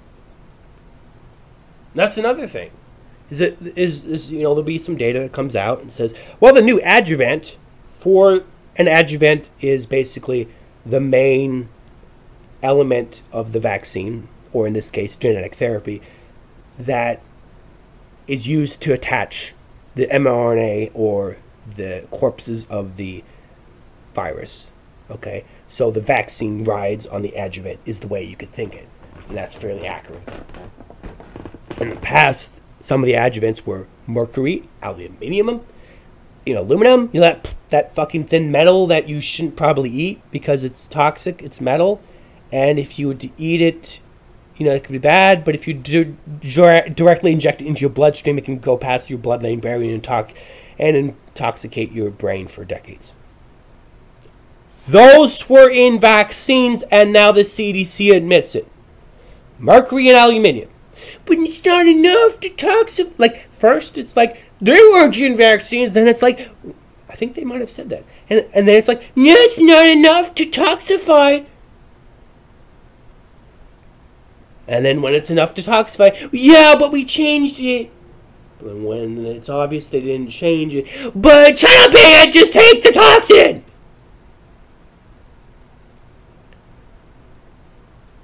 [1.94, 2.72] That's another thing.
[3.30, 6.14] Is it is, is you know there'll be some data that comes out and says,
[6.40, 8.44] well, the new adjuvant for
[8.76, 10.48] an adjuvant is basically
[10.86, 11.70] the main
[12.64, 16.02] element of the vaccine, or in this case, genetic therapy,
[16.86, 17.22] that
[18.28, 19.54] is used to attach
[19.96, 21.38] the mRNA or
[21.76, 23.24] the corpses of the
[24.14, 24.68] virus.
[25.10, 28.88] Okay, so the vaccine rides on the adjuvant is the way you could think it,
[29.28, 30.24] and that's fairly accurate.
[31.82, 35.66] In the past, some of the adjuvants were mercury, aluminium,
[36.46, 37.10] you know, aluminum.
[37.12, 41.42] You know that that fucking thin metal that you shouldn't probably eat because it's toxic.
[41.42, 42.02] It's metal,
[42.52, 44.00] and if you were to eat it,
[44.58, 45.44] you know, it could be bad.
[45.44, 49.20] But if you do, directly inject it into your bloodstream, it can go past your
[49.20, 50.32] blood-brain barrier and talk
[50.78, 53.14] and intoxicate your brain for decades.
[54.88, 58.68] Those were in vaccines, and now the CDC admits it.
[59.60, 60.70] Mercury and aluminium.
[61.26, 63.14] But it's not enough to toxify.
[63.18, 65.94] Like, first, it's like, they weren't in vaccines.
[65.94, 66.50] Then it's like,
[67.08, 68.04] I think they might have said that.
[68.30, 71.46] And, and then it's like, no, it's not enough to toxify.
[74.72, 77.92] And then when it's enough to toxify, yeah, but we changed it.
[78.62, 83.66] And when it's obvious they didn't change it, but shut up, just take the toxin.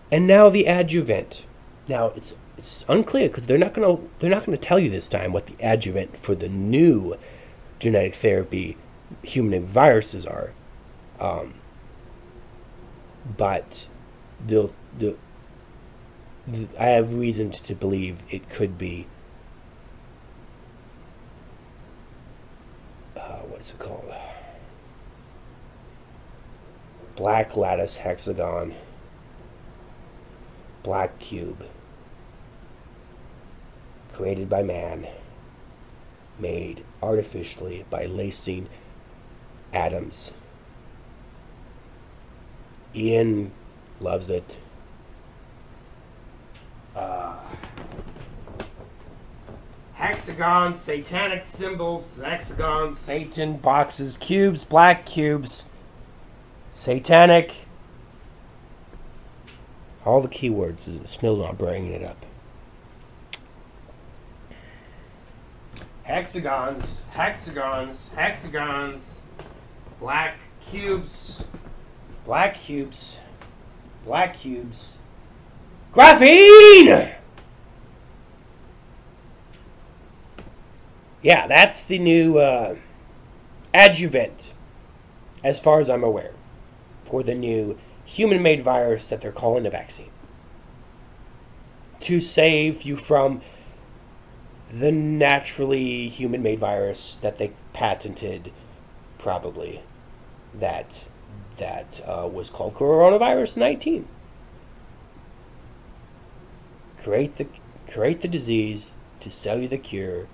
[0.10, 1.46] And now the adjuvant.
[1.90, 5.34] Now it's it's unclear because they're not gonna they're not gonna tell you this time
[5.34, 7.16] what the adjuvant for the new
[7.80, 8.78] genetic therapy
[9.22, 10.54] human viruses are.
[11.20, 11.56] Um,
[13.36, 13.88] but
[14.46, 15.18] they'll, they'll,
[16.80, 19.08] I have reason to believe it could be.
[23.16, 24.14] Uh, what's it called?
[27.16, 28.76] Black lattice hexagon.
[30.84, 31.66] Black cube
[34.18, 35.08] created by man,
[36.40, 38.68] made artificially by lacing
[39.72, 40.32] atoms.
[42.96, 43.52] Ian
[44.00, 44.56] loves it.
[46.98, 47.36] Uh,
[49.94, 55.66] hexagons, satanic symbols, hexagons, Satan, boxes, cubes, black cubes,
[56.74, 57.54] satanic.
[60.06, 60.88] All the keywords.
[60.88, 62.26] Is still not bringing it up.
[66.08, 69.18] hexagons, hexagons, hexagons,
[70.00, 71.44] black cubes,
[72.26, 73.20] black cubes,
[74.06, 74.94] black cubes,
[75.98, 77.16] graphene!
[81.24, 82.76] Yeah, that's the new uh,
[83.74, 84.54] adjuvant,
[85.44, 86.34] as far as I'm aware,
[87.04, 90.12] for the new human made virus that they're calling a vaccine.
[92.02, 93.42] To save you from
[94.72, 98.52] the naturally human made virus that they patented,
[99.18, 99.82] probably,
[100.54, 101.04] that
[101.58, 104.08] that uh, was called coronavirus 19.
[107.08, 107.48] Create the
[107.90, 110.28] create the disease to sell you the cure,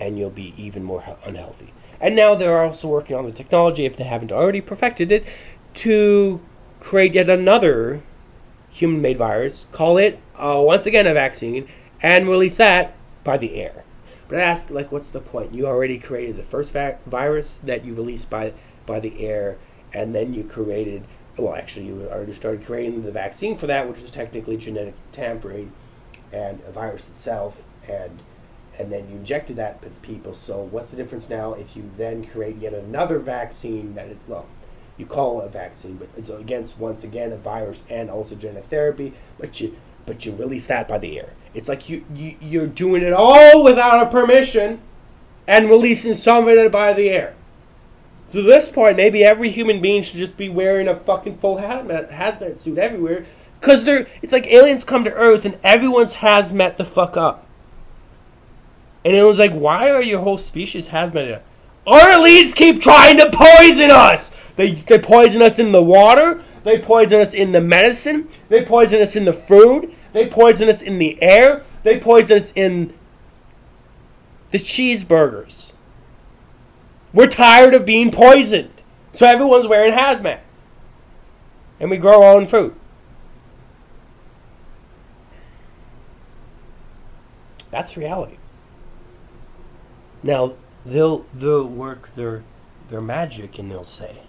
[0.00, 1.72] and you'll be even more unhealthy.
[2.00, 5.24] And now they're also working on the technology, if they haven't already perfected it,
[5.74, 6.40] to
[6.80, 8.02] create yet another
[8.70, 11.68] human made virus, call it uh, once again a vaccine,
[12.02, 13.84] and release that by the air.
[14.26, 15.54] But I ask, like, what's the point?
[15.54, 18.52] You already created the first va- virus that you released by
[18.84, 19.58] by the air,
[19.94, 21.04] and then you created.
[21.38, 25.72] Well, actually, you already started creating the vaccine for that, which is technically genetic tampering,
[26.32, 28.18] and a virus itself, and
[28.78, 30.34] and then you injected that with people.
[30.34, 34.46] So, what's the difference now if you then create yet another vaccine that it, well,
[34.96, 38.64] You call it a vaccine, but it's against once again a virus and also genetic
[38.64, 39.14] therapy.
[39.38, 39.76] But you
[40.06, 41.34] but you release that by the air.
[41.54, 44.80] It's like you, you you're doing it all without a permission,
[45.46, 47.34] and releasing some of it by the air.
[48.30, 52.12] To this point, maybe every human being should just be wearing a fucking full hazmat,
[52.12, 53.26] hazmat suit everywhere.
[53.58, 57.46] Because they're, it's like aliens come to Earth and everyone's hazmat the fuck up.
[59.04, 61.40] And it was like, why are your whole species hazmat?
[61.86, 64.32] Our elites keep trying to poison us!
[64.56, 69.00] They, they poison us in the water, they poison us in the medicine, they poison
[69.00, 72.92] us in the food, they poison us in the air, they poison us in
[74.50, 75.67] the cheeseburgers.
[77.12, 78.82] We're tired of being poisoned.
[79.12, 80.40] So everyone's wearing hazmat.
[81.80, 82.74] And we grow our own food.
[87.70, 88.36] That's reality.
[90.22, 90.54] Now
[90.84, 92.42] they'll they'll work their
[92.88, 94.22] their magic and they'll say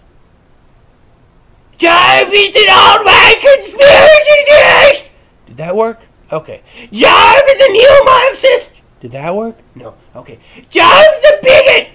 [1.78, 5.08] Jarvis an old white conspiracy theorist!
[5.46, 6.00] Did that work?
[6.30, 6.62] Okay.
[6.92, 8.82] Jarvis a new Marxist!
[9.00, 9.56] Did that work?
[9.74, 9.94] No.
[10.14, 10.38] Okay.
[10.68, 11.88] Jarvis a bigot!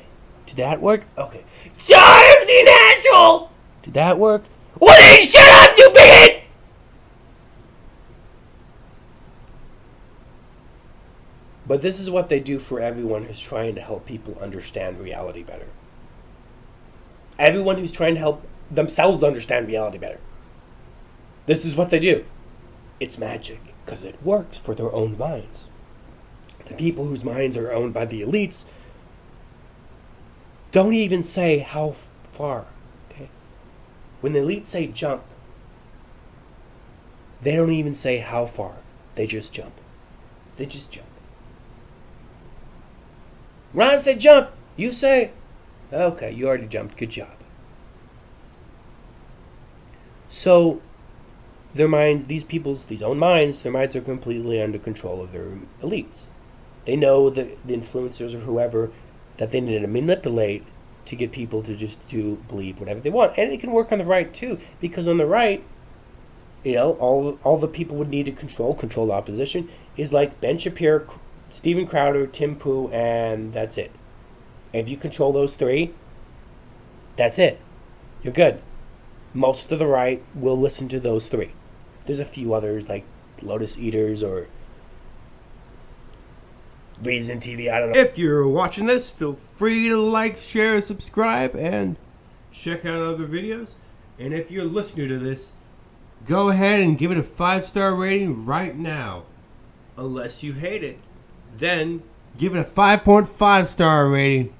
[0.45, 1.03] Did that work?
[1.17, 1.43] Okay.
[1.77, 3.49] Jarvis an asshole!
[3.83, 4.43] Did that work?
[4.79, 6.43] Well then shut up, you bigot!
[11.67, 15.43] But this is what they do for everyone who's trying to help people understand reality
[15.43, 15.67] better.
[17.39, 20.19] Everyone who's trying to help themselves understand reality better.
[21.47, 22.25] This is what they do.
[22.99, 25.67] It's magic because it works for their own minds.
[26.65, 28.65] The people whose minds are owned by the elites
[30.75, 31.95] don't even say how
[32.33, 32.65] far.
[33.09, 33.29] Okay?
[34.19, 35.23] When the elites say jump,
[37.41, 38.75] they don't even say how far.
[39.15, 39.71] They just jump.
[40.57, 41.07] They just jump.
[43.73, 44.49] Ron said jump.
[44.75, 45.31] You say,
[45.93, 46.97] okay, you already jumped.
[46.97, 47.37] Good job.
[50.27, 50.81] So,
[51.73, 55.57] their mind, these people's, these own minds, their minds are completely under control of their
[55.81, 56.23] elites.
[56.83, 58.91] They know the, the influencers or whoever
[59.37, 60.65] that they need to manipulate
[61.05, 63.37] to get people to just to believe whatever they want.
[63.37, 65.63] And it can work on the right too, because on the right,
[66.63, 70.41] you know, all all the people would need to control, control the opposition, is like
[70.41, 71.07] Ben Shapiro,
[71.51, 73.91] Steven Crowder, Tim Pool, and that's it.
[74.73, 75.93] If you control those three,
[77.15, 77.59] that's it.
[78.23, 78.61] You're good.
[79.33, 81.51] Most of the right will listen to those three.
[82.05, 83.05] There's a few others like
[83.41, 84.47] Lotus Eaters or
[87.01, 87.71] Reason TV.
[87.71, 87.99] I don't know.
[87.99, 91.97] If you're watching this, feel free to like, share, subscribe, and
[92.51, 93.75] check out other videos.
[94.17, 95.51] And if you're listening to this,
[96.25, 99.23] go ahead and give it a five star rating right now.
[99.97, 100.99] Unless you hate it,
[101.57, 102.03] then
[102.37, 104.53] give it a 5.5 star rating.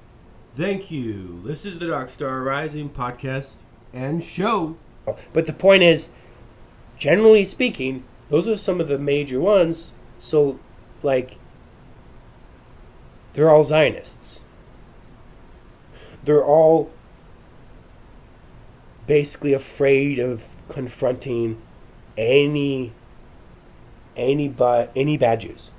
[0.55, 1.41] Thank you.
[1.43, 3.55] This is the Dark Star Rising podcast
[3.93, 4.77] and show.
[5.33, 6.09] But the point is,
[6.97, 9.91] generally speaking, those are some of the major ones.
[10.19, 10.59] So,
[11.03, 11.37] like,
[13.35, 14.39] they're all Zionists.
[16.23, 16.89] They're all
[19.05, 21.61] basically afraid of confronting
[22.17, 22.93] any
[24.15, 25.69] any but any bad Jews.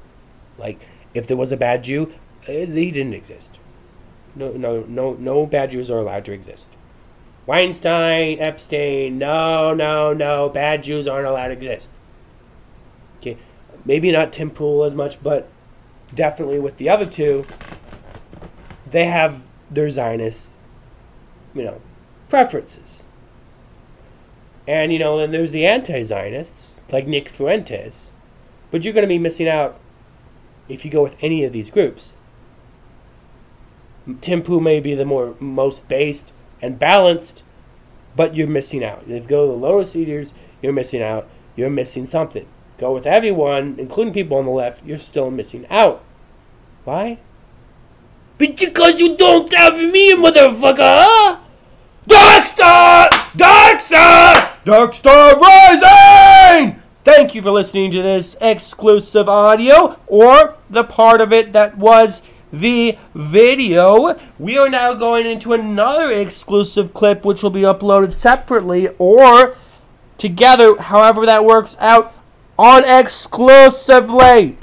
[0.59, 2.13] Like, if there was a bad Jew,
[2.47, 3.59] eh, he didn't exist.
[4.35, 6.69] No, no, no, no bad Jews are allowed to exist.
[7.47, 11.89] Weinstein, Epstein, no, no, no, bad Jews aren't allowed to exist.
[13.19, 13.39] Okay,
[13.87, 15.49] maybe not Tim Pool as much, but
[16.15, 17.47] definitely with the other two,
[18.89, 20.51] they have their Zionist,
[21.55, 21.81] you know,
[22.29, 23.03] preferences.
[24.69, 28.07] And, you know, then there's the anti Zionists, like Nick Fuentes.
[28.71, 29.79] But you're going to be missing out
[30.69, 32.13] if you go with any of these groups.
[34.45, 37.43] Pool may be the more most based and balanced,
[38.15, 39.03] but you're missing out.
[39.03, 41.29] If you go to the Lotus Eaters, you're missing out.
[41.57, 42.47] You're missing something.
[42.79, 46.03] Go with everyone, including people on the left, you're still missing out.
[46.85, 47.19] Why?
[48.37, 51.41] Because you don't have me, motherfucker!
[52.07, 53.09] Darkstar!
[53.33, 54.63] Darkstar!
[54.65, 56.83] Darkstar Rising!
[57.03, 62.21] Thank you for listening to this exclusive audio, or the part of it that was
[62.53, 64.19] the video.
[64.39, 69.57] We are now going into another exclusive clip, which will be uploaded separately or
[70.19, 72.13] together, however that works out,
[72.59, 74.59] on exclusively.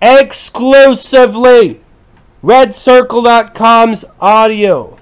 [0.00, 1.80] Exclusively.
[2.42, 4.98] RedCircle.com's audio.